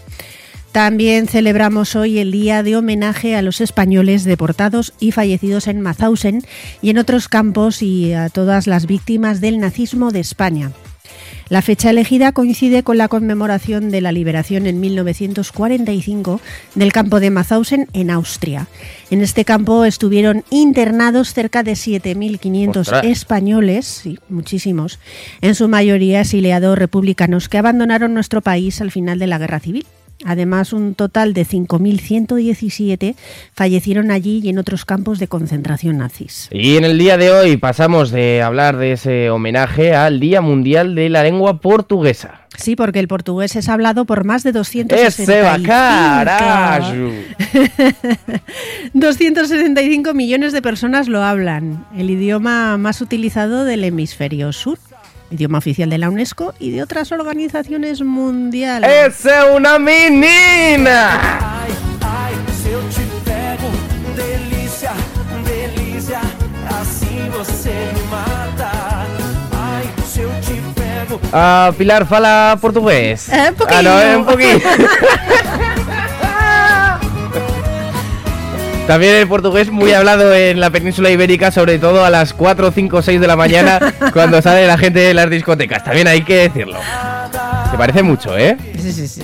También 0.74 1.28
celebramos 1.28 1.94
hoy 1.94 2.18
el 2.18 2.32
día 2.32 2.64
de 2.64 2.74
homenaje 2.74 3.36
a 3.36 3.42
los 3.42 3.60
españoles 3.60 4.24
deportados 4.24 4.92
y 4.98 5.12
fallecidos 5.12 5.68
en 5.68 5.80
Mauthausen 5.80 6.42
y 6.82 6.90
en 6.90 6.98
otros 6.98 7.28
campos 7.28 7.80
y 7.80 8.12
a 8.12 8.28
todas 8.28 8.66
las 8.66 8.86
víctimas 8.86 9.40
del 9.40 9.60
nazismo 9.60 10.10
de 10.10 10.18
España. 10.18 10.72
La 11.48 11.62
fecha 11.62 11.90
elegida 11.90 12.32
coincide 12.32 12.82
con 12.82 12.98
la 12.98 13.06
conmemoración 13.06 13.92
de 13.92 14.00
la 14.00 14.10
liberación 14.10 14.66
en 14.66 14.80
1945 14.80 16.40
del 16.74 16.92
campo 16.92 17.20
de 17.20 17.30
Mauthausen 17.30 17.86
en 17.92 18.10
Austria. 18.10 18.66
En 19.12 19.20
este 19.20 19.44
campo 19.44 19.84
estuvieron 19.84 20.42
internados 20.50 21.34
cerca 21.34 21.62
de 21.62 21.74
7.500 21.74 22.76
¡Ostras! 22.78 23.04
españoles, 23.04 23.86
sí, 23.86 24.18
muchísimos, 24.28 24.98
en 25.40 25.54
su 25.54 25.68
mayoría 25.68 26.22
exiliados 26.22 26.76
republicanos 26.76 27.48
que 27.48 27.58
abandonaron 27.58 28.12
nuestro 28.12 28.40
país 28.40 28.80
al 28.80 28.90
final 28.90 29.20
de 29.20 29.28
la 29.28 29.38
Guerra 29.38 29.60
Civil. 29.60 29.86
Además, 30.24 30.72
un 30.72 30.94
total 30.94 31.34
de 31.34 31.44
5.117 31.44 33.14
fallecieron 33.52 34.10
allí 34.10 34.40
y 34.42 34.48
en 34.48 34.58
otros 34.58 34.84
campos 34.84 35.18
de 35.18 35.28
concentración 35.28 35.98
nazis. 35.98 36.48
Y 36.50 36.76
en 36.76 36.84
el 36.84 36.98
día 36.98 37.16
de 37.16 37.30
hoy 37.30 37.56
pasamos 37.56 38.10
de 38.10 38.42
hablar 38.42 38.76
de 38.76 38.92
ese 38.92 39.30
homenaje 39.30 39.94
al 39.94 40.20
Día 40.20 40.40
Mundial 40.40 40.94
de 40.94 41.08
la 41.10 41.22
Lengua 41.22 41.60
Portuguesa. 41.60 42.40
Sí, 42.56 42.76
porque 42.76 43.00
el 43.00 43.08
portugués 43.08 43.56
es 43.56 43.68
hablado 43.68 44.04
por 44.04 44.24
más 44.24 44.44
de 44.44 44.50
¡Ese 44.50 44.58
265, 44.58 45.66
bacarajo! 45.66 46.94
275 48.94 50.14
millones 50.14 50.52
de 50.52 50.62
personas 50.62 51.08
lo 51.08 51.22
hablan. 51.22 51.84
El 51.96 52.10
idioma 52.10 52.78
más 52.78 53.00
utilizado 53.00 53.64
del 53.64 53.82
hemisferio 53.82 54.52
sur. 54.52 54.78
Idioma 55.34 55.58
oficial 55.58 55.90
de 55.90 55.98
la 55.98 56.08
UNESCO 56.10 56.54
y 56.60 56.70
de 56.70 56.80
otras 56.82 57.10
organizaciones 57.10 58.00
mundiales. 58.02 58.88
¡Esa 58.88 59.48
es 59.50 59.56
una 59.56 59.80
menina! 59.80 61.10
Ai, 61.60 61.70
ai, 62.02 62.34
se 62.62 62.70
eu 62.70 62.80
te 62.94 63.02
pego, 63.24 63.68
delícia, 64.14 64.92
delícia, 65.44 66.20
assim 66.80 67.28
você 67.36 67.74
me 67.94 68.02
mata. 68.12 68.70
Ai, 69.52 69.84
se 70.06 70.20
eu 70.20 70.30
te 70.40 70.54
pego. 70.80 71.20
Ah, 71.32 71.72
Pilar 71.76 72.06
fala 72.06 72.56
portugués. 72.60 73.28
Eh, 73.28 73.48
un 73.50 73.56
poquillo. 73.56 73.78
Ah, 73.78 73.82
no, 73.82 74.00
eh, 74.00 74.16
un 74.16 74.24
poquito. 74.24 74.68
También 78.86 79.14
el 79.14 79.26
portugués 79.26 79.70
muy 79.70 79.92
hablado 79.92 80.34
en 80.34 80.60
la 80.60 80.68
península 80.68 81.10
ibérica, 81.10 81.50
sobre 81.50 81.78
todo 81.78 82.04
a 82.04 82.10
las 82.10 82.34
4, 82.34 82.70
5, 82.70 83.00
6 83.00 83.20
de 83.20 83.26
la 83.26 83.34
mañana, 83.34 83.80
cuando 84.12 84.42
sale 84.42 84.66
la 84.66 84.76
gente 84.76 85.00
de 85.00 85.14
las 85.14 85.30
discotecas. 85.30 85.82
También 85.82 86.06
hay 86.06 86.22
que 86.22 86.48
decirlo. 86.48 86.78
Se 87.70 87.78
parece 87.78 88.02
mucho, 88.02 88.36
¿eh? 88.36 88.58
Sí, 88.78 88.92
sí, 88.92 89.08
sí. 89.08 89.22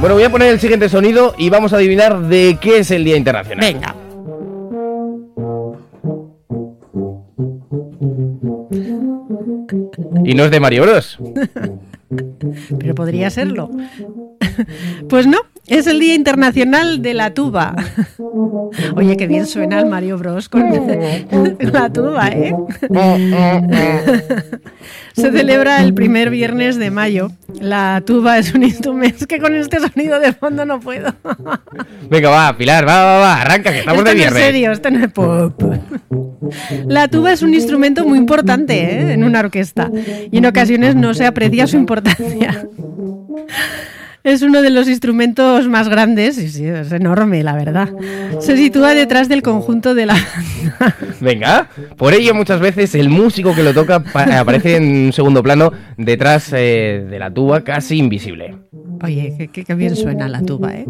Bueno, 0.00 0.14
voy 0.16 0.24
a 0.24 0.30
poner 0.30 0.52
el 0.52 0.58
siguiente 0.58 0.88
sonido 0.88 1.34
y 1.38 1.48
vamos 1.48 1.72
a 1.72 1.76
adivinar 1.76 2.20
de 2.22 2.58
qué 2.60 2.78
es 2.78 2.90
el 2.90 3.04
Día 3.04 3.16
Internacional. 3.16 3.64
Venga. 3.64 3.94
Y 10.24 10.34
no 10.34 10.44
es 10.44 10.50
de 10.50 10.60
Mario 10.60 10.82
Bros. 10.82 11.18
Pero 12.78 12.94
podría 12.94 13.30
serlo. 13.30 13.70
Pues 15.08 15.26
no, 15.26 15.38
es 15.66 15.86
el 15.86 16.00
Día 16.00 16.14
Internacional 16.14 17.02
de 17.02 17.14
la 17.14 17.32
Tuba. 17.34 17.76
Oye, 18.96 19.16
qué 19.16 19.26
bien 19.26 19.46
suena 19.46 19.78
el 19.80 19.86
Mario 19.86 20.18
Bros 20.18 20.48
con 20.48 20.64
la 21.60 21.90
tuba, 21.92 22.28
¿eh? 22.28 22.54
Se 25.14 25.32
celebra 25.32 25.82
el 25.82 25.94
primer 25.94 26.30
viernes 26.30 26.76
de 26.76 26.90
mayo. 26.90 27.30
La 27.60 28.02
tuba 28.04 28.38
es 28.38 28.54
un 28.54 28.62
instrumento. 28.62 29.16
Es 29.20 29.26
que 29.26 29.38
con 29.38 29.54
este 29.54 29.78
sonido 29.80 30.20
de 30.20 30.32
fondo 30.32 30.64
no 30.64 30.80
puedo. 30.80 31.14
Venga, 32.10 32.30
va, 32.30 32.56
Pilar, 32.56 32.86
va, 32.86 33.04
va, 33.04 33.18
va, 33.18 33.40
arranca, 33.40 33.72
que 33.72 33.80
estamos 33.80 34.00
esto 34.00 34.10
de 34.10 34.14
no 34.16 34.20
es 34.20 34.32
viernes. 34.32 34.42
serio, 34.42 34.72
esto 34.72 34.90
no 34.90 35.04
es 35.04 35.12
pop. 35.12 35.62
La 36.86 37.08
tuba 37.08 37.32
es 37.32 37.42
un 37.42 37.54
instrumento 37.54 38.06
muy 38.06 38.18
importante 38.18 38.74
¿eh? 38.74 39.12
en 39.12 39.24
una 39.24 39.40
orquesta 39.40 39.90
y 40.30 40.38
en 40.38 40.46
ocasiones 40.46 40.94
no 40.94 41.14
se 41.14 41.26
aprecia 41.26 41.66
su 41.66 41.76
importancia. 41.76 42.66
Es 44.24 44.42
uno 44.42 44.62
de 44.62 44.70
los 44.70 44.88
instrumentos 44.88 45.68
más 45.68 45.88
grandes, 45.88 46.36
y 46.38 46.48
sí, 46.48 46.66
es 46.66 46.90
enorme, 46.92 47.42
la 47.42 47.54
verdad. 47.54 47.88
Se 48.40 48.56
sitúa 48.56 48.94
detrás 48.94 49.28
del 49.28 49.42
conjunto 49.42 49.94
de 49.94 50.06
la... 50.06 50.16
Venga, 51.20 51.68
por 51.96 52.12
ello 52.14 52.34
muchas 52.34 52.60
veces 52.60 52.94
el 52.94 53.08
músico 53.08 53.54
que 53.54 53.62
lo 53.62 53.72
toca 53.72 54.00
pa- 54.00 54.38
aparece 54.40 54.76
en 54.76 55.12
segundo 55.12 55.42
plano 55.42 55.72
detrás 55.96 56.52
eh, 56.52 57.06
de 57.08 57.18
la 57.18 57.30
tuba, 57.32 57.62
casi 57.62 57.96
invisible. 57.98 58.56
Oye, 59.02 59.48
qué, 59.52 59.74
bien 59.74 59.94
suena 59.94 60.28
la 60.28 60.42
tuba, 60.42 60.74
¿eh? 60.74 60.84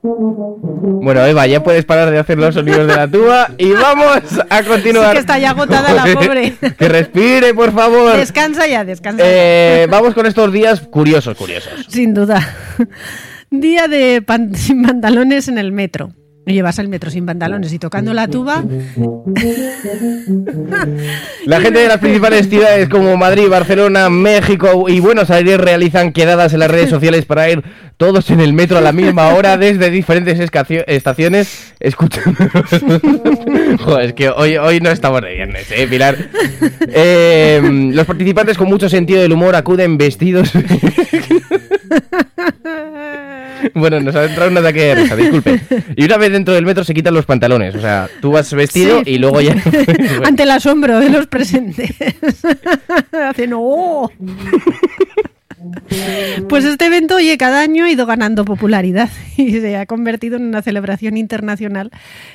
Bueno, 0.00 1.24
Eva, 1.26 1.46
ya 1.46 1.62
puedes 1.62 1.84
parar 1.84 2.10
de 2.10 2.18
hacer 2.18 2.38
los 2.38 2.54
sonidos 2.54 2.86
de 2.86 2.94
la 2.94 3.08
tuba 3.08 3.50
y 3.58 3.72
vamos 3.72 4.20
a 4.48 4.62
continuar. 4.62 5.08
Sí 5.08 5.12
que 5.14 5.18
está 5.18 5.38
ya 5.38 5.50
agotada 5.50 5.92
la 5.92 6.04
pobre. 6.14 6.54
que 6.78 6.88
respire, 6.88 7.52
por 7.54 7.72
favor. 7.72 8.16
Descansa 8.16 8.66
ya, 8.68 8.84
descansa. 8.84 9.22
Eh, 9.26 9.86
vamos 9.90 10.14
con 10.14 10.26
estos 10.26 10.52
días 10.52 10.80
curiosos, 10.80 11.36
curiosos. 11.36 11.72
Sin 11.88 12.14
duda. 12.14 12.54
Día 13.50 13.88
de 13.88 14.22
sin 14.54 14.82
pantalones 14.82 15.48
en 15.48 15.58
el 15.58 15.72
metro. 15.72 16.12
Oye, 16.48 16.62
vas 16.62 16.78
al 16.78 16.88
metro 16.88 17.10
sin 17.10 17.26
pantalones 17.26 17.70
y 17.74 17.78
tocando 17.78 18.14
la 18.14 18.26
tuba. 18.26 18.64
La 21.44 21.60
gente 21.60 21.80
de 21.80 21.88
las 21.88 21.98
principales 21.98 22.48
ciudades 22.48 22.88
como 22.88 23.18
Madrid, 23.18 23.48
Barcelona, 23.50 24.08
México 24.08 24.86
y 24.88 24.98
Buenos 24.98 25.30
Aires 25.30 25.58
realizan 25.58 26.10
quedadas 26.10 26.54
en 26.54 26.60
las 26.60 26.70
redes 26.70 26.88
sociales 26.88 27.26
para 27.26 27.50
ir 27.50 27.62
todos 27.98 28.30
en 28.30 28.40
el 28.40 28.54
metro 28.54 28.78
a 28.78 28.80
la 28.80 28.92
misma 28.92 29.34
hora 29.34 29.58
desde 29.58 29.90
diferentes 29.90 30.40
estaciones 30.40 31.74
escuchando. 31.80 32.38
Joder, 33.84 34.06
es 34.06 34.12
que 34.14 34.30
hoy, 34.30 34.56
hoy 34.56 34.80
no 34.80 34.90
estamos 34.90 35.20
de 35.20 35.34
viernes, 35.34 35.70
¿eh, 35.70 35.86
Pilar? 35.86 36.16
Eh, 36.80 37.90
los 37.92 38.06
participantes 38.06 38.56
con 38.56 38.68
mucho 38.68 38.88
sentido 38.88 39.20
del 39.20 39.34
humor 39.34 39.54
acuden 39.54 39.98
vestidos. 39.98 40.50
Bueno, 43.74 43.98
nos 44.00 44.14
ha 44.14 44.24
entrado 44.26 44.50
un 44.52 44.56
ataque 44.58 44.80
de 44.82 44.94
risa, 44.94 45.16
disculpe. 45.16 45.60
Y 45.96 46.04
una 46.04 46.16
vez 46.16 46.30
dentro 46.30 46.54
del 46.54 46.64
metro 46.64 46.84
se 46.84 46.94
quitan 46.94 47.12
los 47.14 47.26
pantalones. 47.26 47.74
O 47.74 47.80
sea, 47.80 48.08
tú 48.20 48.30
vas 48.30 48.52
vestido 48.54 49.02
Sí. 49.04 49.14
y 49.14 49.18
luego 49.18 49.40
ya. 49.40 49.56
Ante 50.24 50.44
el 50.44 50.50
asombro 50.52 51.00
de 51.00 51.08
los 51.10 51.26
presentes. 51.26 51.90
Hacen 53.12 53.52
¡oh! 53.56 54.10
Pues 56.48 56.64
este 56.64 56.86
evento, 56.86 57.16
oye, 57.16 57.36
cada 57.38 57.60
año 57.60 57.84
ha 57.84 57.90
ido 57.90 58.06
ganando 58.06 58.44
popularidad 58.44 59.08
y 59.36 59.52
se 59.52 59.76
ha 59.76 59.86
convertido 59.86 60.36
en 60.36 60.44
una 60.44 60.62
celebración 60.62 61.16
internacional 61.16 61.90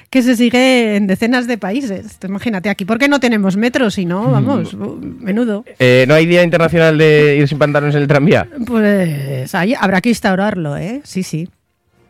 que 0.09 0.21
se 0.21 0.35
sigue 0.35 0.95
en 0.95 1.07
decenas 1.07 1.47
de 1.47 1.57
países. 1.57 2.17
Imagínate 2.27 2.69
aquí, 2.69 2.85
¿por 2.85 2.97
qué 2.99 3.07
no 3.07 3.19
tenemos 3.19 3.57
metro? 3.57 3.89
Si 3.91 4.05
no, 4.05 4.31
vamos, 4.31 4.75
menudo. 4.75 5.65
Eh, 5.79 6.05
¿No 6.07 6.13
hay 6.13 6.25
Día 6.25 6.43
Internacional 6.43 6.97
de 6.97 7.37
ir 7.39 7.47
sin 7.47 7.57
pantalones 7.57 7.95
en 7.95 8.01
el 8.01 8.07
tranvía? 8.07 8.47
Pues 8.65 9.53
ahí 9.55 9.73
habrá 9.79 10.01
que 10.01 10.09
instaurarlo, 10.09 10.77
¿eh? 10.77 11.01
Sí, 11.03 11.23
sí. 11.23 11.49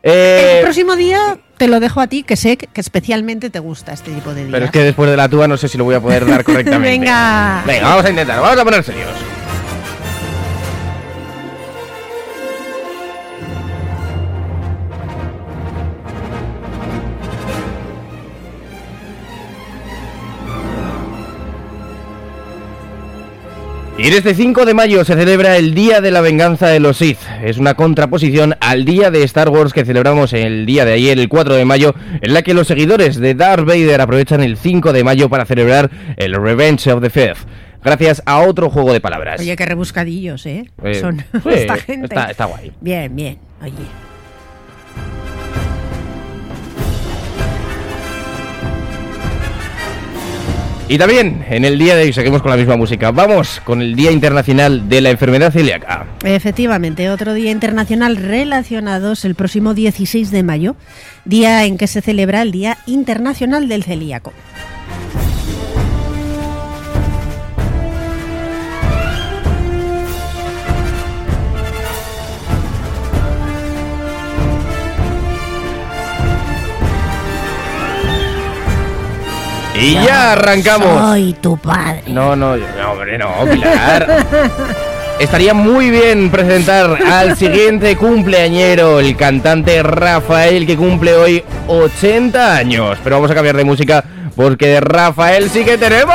Eh, 0.02 0.56
El 0.58 0.64
próximo 0.64 0.96
día 0.96 1.38
te 1.56 1.66
lo 1.66 1.80
dejo 1.80 2.00
a 2.02 2.06
ti, 2.08 2.24
que 2.24 2.36
sé 2.36 2.58
que 2.58 2.68
especialmente 2.80 3.48
te 3.48 3.58
gusta 3.58 3.94
este 3.94 4.10
tipo 4.10 4.34
de 4.34 4.42
días. 4.42 4.52
pero 4.52 4.66
es 4.66 4.70
que 4.70 4.80
después 4.80 5.08
de 5.10 5.16
la 5.16 5.30
tuba 5.30 5.48
no 5.48 5.56
sé 5.56 5.66
si 5.68 5.78
lo 5.78 5.84
voy 5.84 5.94
a 5.94 6.00
poder 6.00 6.26
dar 6.26 6.44
correctamente. 6.44 6.90
Venga. 6.98 7.62
Venga, 7.66 7.88
vamos 7.88 8.04
a 8.04 8.10
intentar, 8.10 8.40
vamos 8.40 8.58
a 8.58 8.64
poner 8.64 8.82
serios. 8.84 9.08
Y 23.96 24.08
en 24.08 24.12
este 24.14 24.34
5 24.34 24.64
de 24.66 24.74
mayo 24.74 25.04
se 25.04 25.14
celebra 25.14 25.56
el 25.56 25.72
Día 25.72 26.00
de 26.00 26.10
la 26.10 26.20
Venganza 26.20 26.66
de 26.68 26.80
los 26.80 26.96
Sith. 26.96 27.18
Es 27.44 27.58
una 27.58 27.74
contraposición 27.74 28.56
al 28.60 28.84
Día 28.84 29.10
de 29.12 29.22
Star 29.22 29.48
Wars 29.50 29.72
que 29.72 29.84
celebramos 29.84 30.32
el 30.32 30.66
día 30.66 30.84
de 30.84 30.94
ayer, 30.94 31.16
el 31.18 31.28
4 31.28 31.54
de 31.54 31.64
mayo, 31.64 31.94
en 32.20 32.34
la 32.34 32.42
que 32.42 32.54
los 32.54 32.66
seguidores 32.66 33.16
de 33.20 33.34
Darth 33.34 33.64
Vader 33.64 34.00
aprovechan 34.00 34.42
el 34.42 34.56
5 34.56 34.92
de 34.92 35.04
mayo 35.04 35.28
para 35.28 35.46
celebrar 35.46 35.90
el 36.16 36.34
Revenge 36.34 36.88
of 36.90 37.02
the 37.02 37.10
Fifth. 37.10 37.46
Gracias 37.84 38.20
a 38.26 38.40
otro 38.40 38.68
juego 38.68 38.92
de 38.92 39.00
palabras. 39.00 39.40
Oye, 39.40 39.54
qué 39.54 39.64
rebuscadillos, 39.64 40.44
¿eh? 40.46 40.64
Eh, 40.82 40.94
Son 40.94 41.20
sí, 41.20 41.48
esta 41.50 41.76
gente. 41.76 42.06
está- 42.06 42.30
está 42.30 42.44
guay. 42.46 42.72
Bien, 42.80 43.14
bien. 43.14 43.38
Oye. 43.62 43.72
Y 50.86 50.98
también 50.98 51.42
en 51.48 51.64
el 51.64 51.78
día 51.78 51.96
de 51.96 52.02
hoy 52.02 52.12
seguimos 52.12 52.42
con 52.42 52.50
la 52.50 52.58
misma 52.58 52.76
música. 52.76 53.10
Vamos 53.10 53.62
con 53.64 53.80
el 53.80 53.96
Día 53.96 54.10
Internacional 54.10 54.86
de 54.86 55.00
la 55.00 55.10
Enfermedad 55.10 55.50
Celíaca. 55.50 56.06
Efectivamente, 56.22 57.08
otro 57.08 57.32
día 57.32 57.50
internacional 57.50 58.16
relacionado 58.16 59.12
es 59.12 59.24
el 59.24 59.34
próximo 59.34 59.72
16 59.72 60.30
de 60.30 60.42
mayo, 60.42 60.76
día 61.24 61.64
en 61.64 61.78
que 61.78 61.86
se 61.86 62.02
celebra 62.02 62.42
el 62.42 62.52
Día 62.52 62.76
Internacional 62.84 63.66
del 63.66 63.82
Celíaco. 63.82 64.34
Y 79.84 79.94
ya 79.94 80.32
arrancamos. 80.32 81.00
Soy 81.00 81.32
tu 81.34 81.56
padre. 81.56 82.02
No, 82.06 82.34
no, 82.34 82.56
yo- 82.56 82.64
no, 82.80 82.92
hombre, 82.92 83.18
no, 83.18 83.28
Pilar. 83.50 84.26
Estaría 85.18 85.54
muy 85.54 85.90
bien 85.90 86.30
presentar 86.30 86.98
al 87.06 87.36
siguiente 87.36 87.96
cumpleañero, 87.96 88.98
el 88.98 89.16
cantante 89.16 89.80
Rafael, 89.82 90.66
que 90.66 90.76
cumple 90.76 91.14
hoy 91.14 91.44
80 91.68 92.56
años. 92.56 92.98
Pero 93.04 93.16
vamos 93.16 93.30
a 93.30 93.34
cambiar 93.34 93.56
de 93.56 93.64
música 93.64 94.04
porque 94.34 94.66
de 94.68 94.80
Rafael 94.80 95.48
sí 95.50 95.64
que 95.64 95.78
tenemos. 95.78 96.14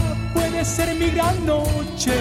Ser 0.63 0.93
mi 0.93 1.09
gran 1.09 1.43
noche. 1.43 2.13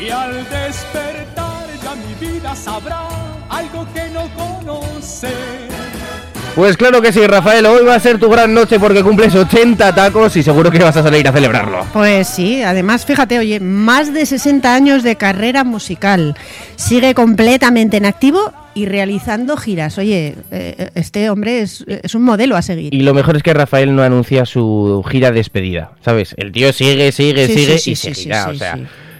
Y 0.00 0.08
al 0.08 0.48
despertar 0.48 1.66
ya 1.82 1.94
mi 1.94 2.14
vida 2.14 2.56
sabrá 2.56 3.06
algo 3.50 3.86
que 3.92 4.08
no 4.08 4.28
conoce. 4.34 5.77
Pues 6.54 6.76
claro 6.76 7.00
que 7.00 7.12
sí, 7.12 7.24
Rafael, 7.26 7.64
hoy 7.66 7.84
va 7.84 7.94
a 7.94 8.00
ser 8.00 8.18
tu 8.18 8.28
gran 8.28 8.52
noche 8.52 8.80
porque 8.80 9.02
cumples 9.02 9.34
80 9.34 9.94
tacos 9.94 10.36
y 10.36 10.42
seguro 10.42 10.70
que 10.70 10.78
vas 10.78 10.96
a 10.96 11.02
salir 11.02 11.26
a 11.28 11.32
celebrarlo. 11.32 11.84
Pues 11.92 12.26
sí, 12.26 12.62
además, 12.62 13.04
fíjate, 13.04 13.38
oye, 13.38 13.60
más 13.60 14.12
de 14.12 14.26
60 14.26 14.74
años 14.74 15.02
de 15.04 15.16
carrera 15.16 15.62
musical. 15.62 16.36
Sigue 16.74 17.14
completamente 17.14 17.98
en 17.98 18.06
activo 18.06 18.52
y 18.74 18.86
realizando 18.86 19.56
giras. 19.56 19.98
Oye, 19.98 20.34
eh, 20.50 20.90
este 20.94 21.30
hombre 21.30 21.60
es, 21.60 21.84
es 21.86 22.14
un 22.14 22.22
modelo 22.22 22.56
a 22.56 22.62
seguir. 22.62 22.92
Y 22.92 23.02
lo 23.02 23.14
mejor 23.14 23.36
es 23.36 23.42
que 23.42 23.54
Rafael 23.54 23.94
no 23.94 24.02
anuncia 24.02 24.44
su 24.44 25.04
gira 25.08 25.30
despedida, 25.30 25.92
¿sabes? 26.04 26.34
El 26.38 26.52
tío 26.52 26.72
sigue, 26.72 27.12
sigue, 27.12 27.46
Sí, 27.46 27.54
sigue 27.54 27.78
sí, 27.78 27.90
y 27.92 27.96
sí, 27.96 28.14
seguirá, 28.14 28.48
o 28.48 28.54
sea. 28.54 28.78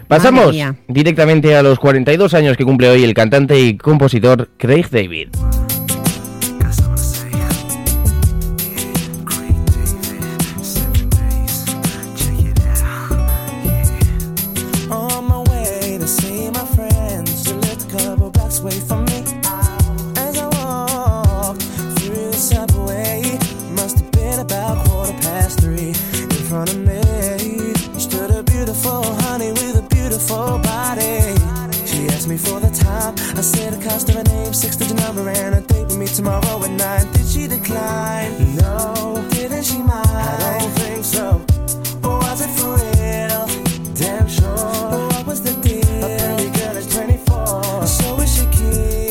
Pasamos 0.08 0.56
directamente 0.88 1.54
a 1.54 1.62
los 1.62 1.78
42 1.78 2.32
años 2.32 2.56
que 2.56 2.64
cumple 2.64 2.88
hoy 2.88 3.04
el 3.04 3.12
cantante 3.12 3.60
y 3.60 3.76
compositor 3.76 4.48
Craig 4.56 4.86
David. 4.90 5.28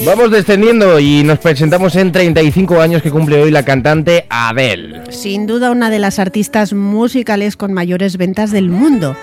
Vamos 0.07 0.31
descendiendo 0.31 1.01
y 1.01 1.21
nos 1.23 1.37
presentamos 1.39 1.97
en 1.97 2.13
35 2.13 2.79
años 2.79 3.01
que 3.01 3.11
cumple 3.11 3.41
hoy 3.43 3.51
la 3.51 3.65
cantante 3.65 4.25
Adele. 4.29 5.01
Sin 5.09 5.47
duda 5.47 5.69
una 5.69 5.89
de 5.89 5.99
las 5.99 6.17
artistas 6.17 6.71
musicales 6.71 7.57
con 7.57 7.73
mayores 7.73 8.15
ventas 8.15 8.51
del 8.51 8.69
mundo. 8.69 9.17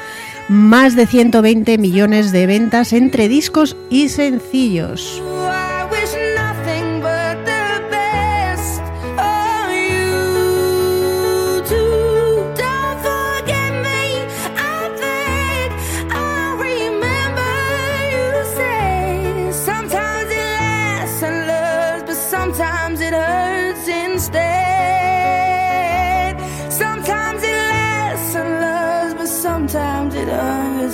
Más 0.51 0.95
de 0.95 1.07
120 1.07 1.79
millones 1.79 2.33
de 2.33 2.47
ventas 2.47 2.93
entre 2.93 3.29
discos 3.29 3.79
y 3.89 4.11
sencillos. 4.11 5.23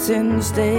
Hurts 0.01 0.09
instead. 0.09 0.71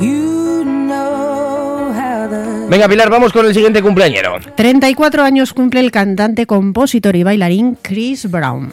You 0.00 0.64
know 0.64 1.92
how 1.92 2.28
the 2.28 2.66
Venga, 2.68 2.88
Pilar, 2.88 3.10
vamos 3.10 3.32
con 3.32 3.46
el 3.46 3.54
siguiente 3.54 3.82
cumpleañero. 3.82 4.38
34 4.56 5.22
años 5.22 5.52
cumple 5.52 5.80
el 5.80 5.90
cantante, 5.90 6.46
compositor 6.46 7.16
y 7.16 7.22
bailarín 7.22 7.76
Chris 7.82 8.30
Brown. 8.30 8.72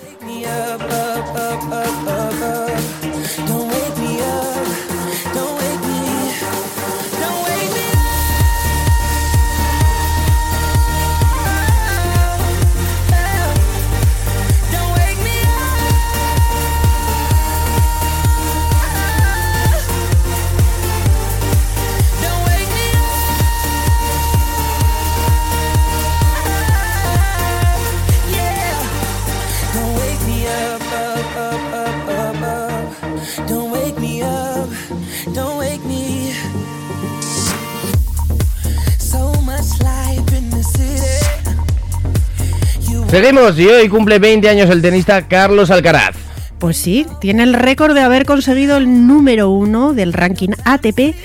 Seguimos 43.18 43.58
y 43.58 43.66
hoy 43.66 43.90
cumple 43.90 44.20
20 44.20 44.48
años 44.48 44.70
el 44.70 44.80
tenista 44.80 45.28
Carlos 45.28 45.72
Alcaraz. 45.72 46.16
Pues 46.60 46.78
sí, 46.78 47.08
tiene 47.20 47.42
el 47.42 47.56
récord 47.56 47.96
de 47.96 48.02
haber 48.02 48.26
conseguido 48.26 48.78
el 48.78 49.08
número 49.08 49.50
uno 49.50 49.94
del 49.94 50.14
ranking 50.14 50.52
ATP, 50.66 51.16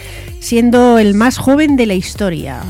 siendo 0.41 0.99
el 0.99 1.13
más 1.13 1.37
joven 1.37 1.77
de 1.77 1.85
la 1.85 1.93
historia. 1.93 2.63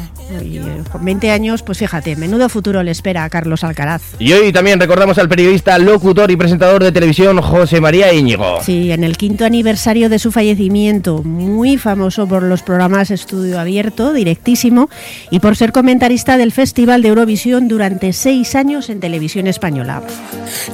Y, 0.42 0.59
eh, 0.59 0.83
con 0.90 1.05
20 1.05 1.31
años, 1.31 1.62
pues 1.62 1.79
fíjate, 1.79 2.16
menudo 2.16 2.49
futuro 2.49 2.83
le 2.83 2.90
espera 2.90 3.25
a 3.25 3.31
Carlos 3.31 3.64
Alcaraz. 3.64 4.03
Y 4.18 4.33
hoy 4.33 4.53
también 4.53 4.81
recordamos 4.81 5.18
al 5.18 5.29
periodista, 5.29 5.79
locutor 5.79 6.31
y 6.31 6.37
presentador 6.37 6.83
de 6.83 6.92
televisión 6.92 7.40
José 7.40 7.81
María 7.81 8.12
Íñigo. 8.12 8.62
Sí, 8.62 8.90
en 8.92 9.05
el 9.05 9.16
quinto 9.16 9.45
aniversario 9.45 10.09
de 10.09 10.18
su 10.18 10.33
fallecimiento, 10.33 11.23
muy 11.23 11.77
famoso 11.77 12.27
por 12.27 12.42
los 12.42 12.62
programas 12.62 13.11
Estudio 13.11 13.59
Abierto, 13.59 14.12
directísimo, 14.12 14.88
y 15.31 15.40
por 15.40 15.57
ser 15.57 15.73
comentarista 15.73 16.37
del 16.37 16.53
Festival 16.53 17.03
de 17.03 17.09
Eurovisión 17.09 17.68
durante 17.68 18.12
seis 18.12 18.55
años 18.55 18.90
en 18.90 19.01
televisión 19.01 19.47
española. 19.47 20.03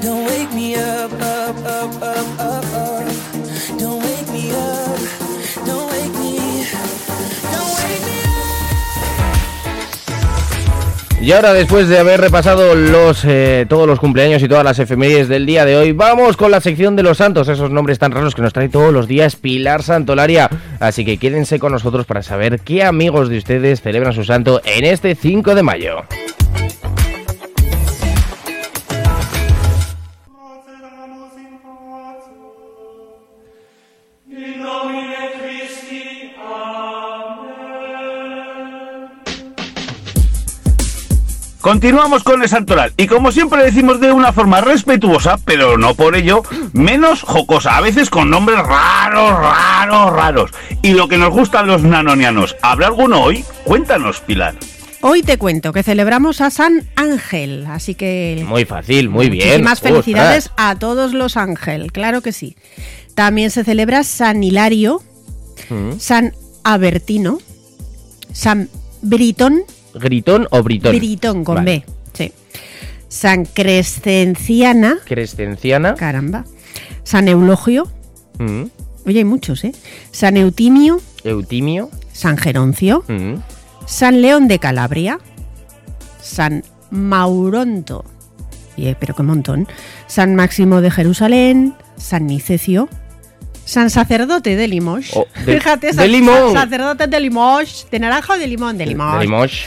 Don't 0.02 0.28
wake 0.28 0.52
me 0.54 0.74
up, 0.76 1.12
up, 1.12 1.56
up, 1.58 1.92
up, 1.92 2.02
up, 2.02 2.07
Y 11.20 11.32
ahora, 11.32 11.52
después 11.52 11.88
de 11.88 11.98
haber 11.98 12.20
repasado 12.20 12.76
los 12.76 13.24
eh, 13.24 13.66
todos 13.68 13.88
los 13.88 13.98
cumpleaños 13.98 14.40
y 14.40 14.48
todas 14.48 14.62
las 14.62 14.78
efemérides 14.78 15.28
del 15.28 15.46
día 15.46 15.64
de 15.64 15.76
hoy, 15.76 15.90
vamos 15.90 16.36
con 16.36 16.52
la 16.52 16.60
sección 16.60 16.94
de 16.94 17.02
los 17.02 17.18
santos, 17.18 17.48
esos 17.48 17.72
nombres 17.72 17.98
tan 17.98 18.12
raros 18.12 18.36
que 18.36 18.42
nos 18.42 18.52
trae 18.52 18.68
todos 18.68 18.92
los 18.92 19.08
días 19.08 19.34
Pilar 19.34 19.82
Santolaria. 19.82 20.48
Así 20.78 21.04
que 21.04 21.18
quédense 21.18 21.58
con 21.58 21.72
nosotros 21.72 22.06
para 22.06 22.22
saber 22.22 22.60
qué 22.60 22.84
amigos 22.84 23.28
de 23.28 23.38
ustedes 23.38 23.82
celebran 23.82 24.12
su 24.12 24.24
santo 24.24 24.60
en 24.64 24.84
este 24.84 25.16
5 25.16 25.56
de 25.56 25.62
mayo. 25.64 26.04
Continuamos 41.60 42.22
con 42.22 42.40
el 42.42 42.48
santoral 42.48 42.92
y 42.96 43.08
como 43.08 43.32
siempre 43.32 43.64
decimos 43.64 44.00
de 44.00 44.12
una 44.12 44.32
forma 44.32 44.60
respetuosa, 44.60 45.38
pero 45.44 45.76
no 45.76 45.94
por 45.94 46.14
ello 46.14 46.42
menos 46.72 47.22
jocosa, 47.22 47.76
a 47.76 47.80
veces 47.80 48.10
con 48.10 48.30
nombres 48.30 48.60
raros, 48.60 49.32
raros, 49.38 50.12
raros. 50.12 50.50
Y 50.82 50.92
lo 50.92 51.08
que 51.08 51.18
nos 51.18 51.30
gusta 51.30 51.60
a 51.60 51.62
los 51.64 51.82
nanonianos, 51.82 52.56
¿habrá 52.62 52.86
alguno 52.86 53.20
hoy? 53.22 53.44
Cuéntanos, 53.64 54.20
Pilar. 54.20 54.54
Hoy 55.00 55.22
te 55.22 55.36
cuento 55.36 55.72
que 55.72 55.82
celebramos 55.82 56.40
a 56.40 56.50
San 56.50 56.88
Ángel, 56.96 57.66
así 57.68 57.94
que 57.94 58.44
Muy 58.48 58.64
fácil, 58.64 59.08
muy 59.08 59.28
bien. 59.28 59.46
muchísimas 59.48 59.80
felicidades 59.80 60.46
Ostras. 60.46 60.70
a 60.70 60.78
todos 60.78 61.12
los 61.12 61.36
Ángel, 61.36 61.90
claro 61.92 62.20
que 62.20 62.32
sí. 62.32 62.56
También 63.14 63.50
se 63.50 63.64
celebra 63.64 64.04
San 64.04 64.42
Hilario, 64.44 65.02
Mm. 65.70 65.98
San 65.98 66.34
Abertino, 66.62 67.38
San 68.32 68.68
Britón, 69.02 69.62
¿Gritón 69.98 70.46
o 70.50 70.62
britón? 70.62 70.96
Britón 70.96 71.44
con 71.44 71.56
Vale. 71.56 71.84
B, 71.86 71.92
sí. 72.14 72.32
San 73.08 73.44
Crescenciana, 73.44 74.98
Crescenciana. 75.04 75.94
caramba. 75.94 76.44
San 77.04 77.28
Eulogio, 77.28 77.88
Mm. 78.38 78.64
oye, 79.06 79.18
hay 79.18 79.24
muchos, 79.24 79.64
¿eh? 79.64 79.72
San 80.12 80.36
Eutimio, 80.36 81.00
Eutimio. 81.24 81.90
San 82.12 82.36
Geroncio, 82.36 83.04
Mm. 83.08 83.34
San 83.86 84.20
León 84.22 84.48
de 84.48 84.58
Calabria, 84.58 85.18
San 86.20 86.62
Mauronto, 86.90 88.04
eh, 88.76 88.94
pero 88.98 89.14
qué 89.14 89.22
montón, 89.22 89.66
San 90.06 90.34
Máximo 90.36 90.80
de 90.80 90.90
Jerusalén, 90.90 91.74
San 91.96 92.26
Nicecio, 92.26 92.88
San 93.64 93.90
Sacerdote 93.90 94.56
de 94.56 94.68
Limoges. 94.68 95.10
Oh, 95.14 95.26
de- 95.46 95.54
Fíjate, 95.60 95.88
de 95.88 95.92
San, 95.94 96.10
limón. 96.12 96.52
San 96.52 96.64
Sacerdote 96.70 97.06
de 97.06 97.20
Limoges, 97.20 97.86
de 97.90 97.98
naranja 97.98 98.34
o 98.34 98.38
de 98.38 98.46
limón, 98.46 98.76
de 98.78 98.86
Limoges. 98.86 99.18
De 99.20 99.24
Limoges. 99.24 99.66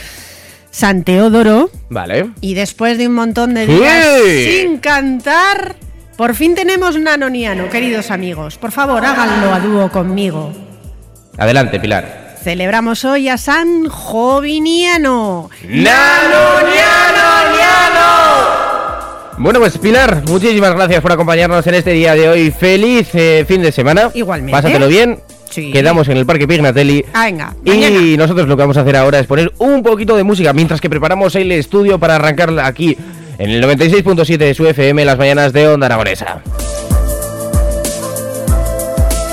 San 0.72 1.04
Teodoro, 1.04 1.70
Vale. 1.90 2.30
y 2.40 2.54
después 2.54 2.96
de 2.96 3.06
un 3.06 3.14
montón 3.14 3.52
de 3.52 3.66
¡Sí! 3.66 3.72
días 3.72 4.06
sin 4.46 4.78
cantar, 4.78 5.76
por 6.16 6.34
fin 6.34 6.54
tenemos 6.54 6.98
nanoniano, 6.98 7.68
queridos 7.68 8.10
amigos. 8.10 8.56
Por 8.56 8.72
favor, 8.72 9.04
háganlo 9.04 9.52
a 9.54 9.60
dúo 9.60 9.90
conmigo. 9.90 10.50
Adelante, 11.36 11.78
Pilar. 11.78 12.36
Celebramos 12.42 13.04
hoy 13.04 13.28
a 13.28 13.36
San 13.36 13.86
Joviniano. 13.88 15.50
Bueno, 19.38 19.58
pues 19.60 19.76
Pilar, 19.78 20.22
muchísimas 20.26 20.74
gracias 20.74 21.02
por 21.02 21.12
acompañarnos 21.12 21.66
en 21.66 21.74
este 21.74 21.90
día 21.92 22.14
de 22.14 22.28
hoy. 22.30 22.50
Feliz 22.50 23.08
eh, 23.14 23.44
fin 23.46 23.60
de 23.60 23.72
semana. 23.72 24.10
Igualmente. 24.14 24.52
Pásatelo 24.52 24.88
bien. 24.88 25.20
Sí. 25.52 25.70
Quedamos 25.70 26.08
en 26.08 26.16
el 26.16 26.24
Parque 26.26 26.48
Pignatelli. 26.48 27.04
Ah, 27.12 27.24
venga, 27.26 27.54
Y 27.64 27.70
mañana. 27.70 27.98
nosotros 28.16 28.48
lo 28.48 28.56
que 28.56 28.62
vamos 28.62 28.76
a 28.78 28.80
hacer 28.80 28.96
ahora 28.96 29.18
es 29.18 29.26
poner 29.26 29.52
un 29.58 29.82
poquito 29.82 30.16
de 30.16 30.24
música 30.24 30.52
mientras 30.52 30.80
que 30.80 30.88
preparamos 30.88 31.34
el 31.36 31.52
estudio 31.52 31.98
para 31.98 32.16
arrancar 32.16 32.58
aquí 32.60 32.96
en 33.38 33.50
el 33.50 33.62
96.7 33.62 34.36
de 34.38 34.54
su 34.54 34.66
FM 34.66 35.04
las 35.04 35.18
mañanas 35.18 35.52
de 35.52 35.68
Onda 35.68 35.86
Aragonesa. 35.86 36.42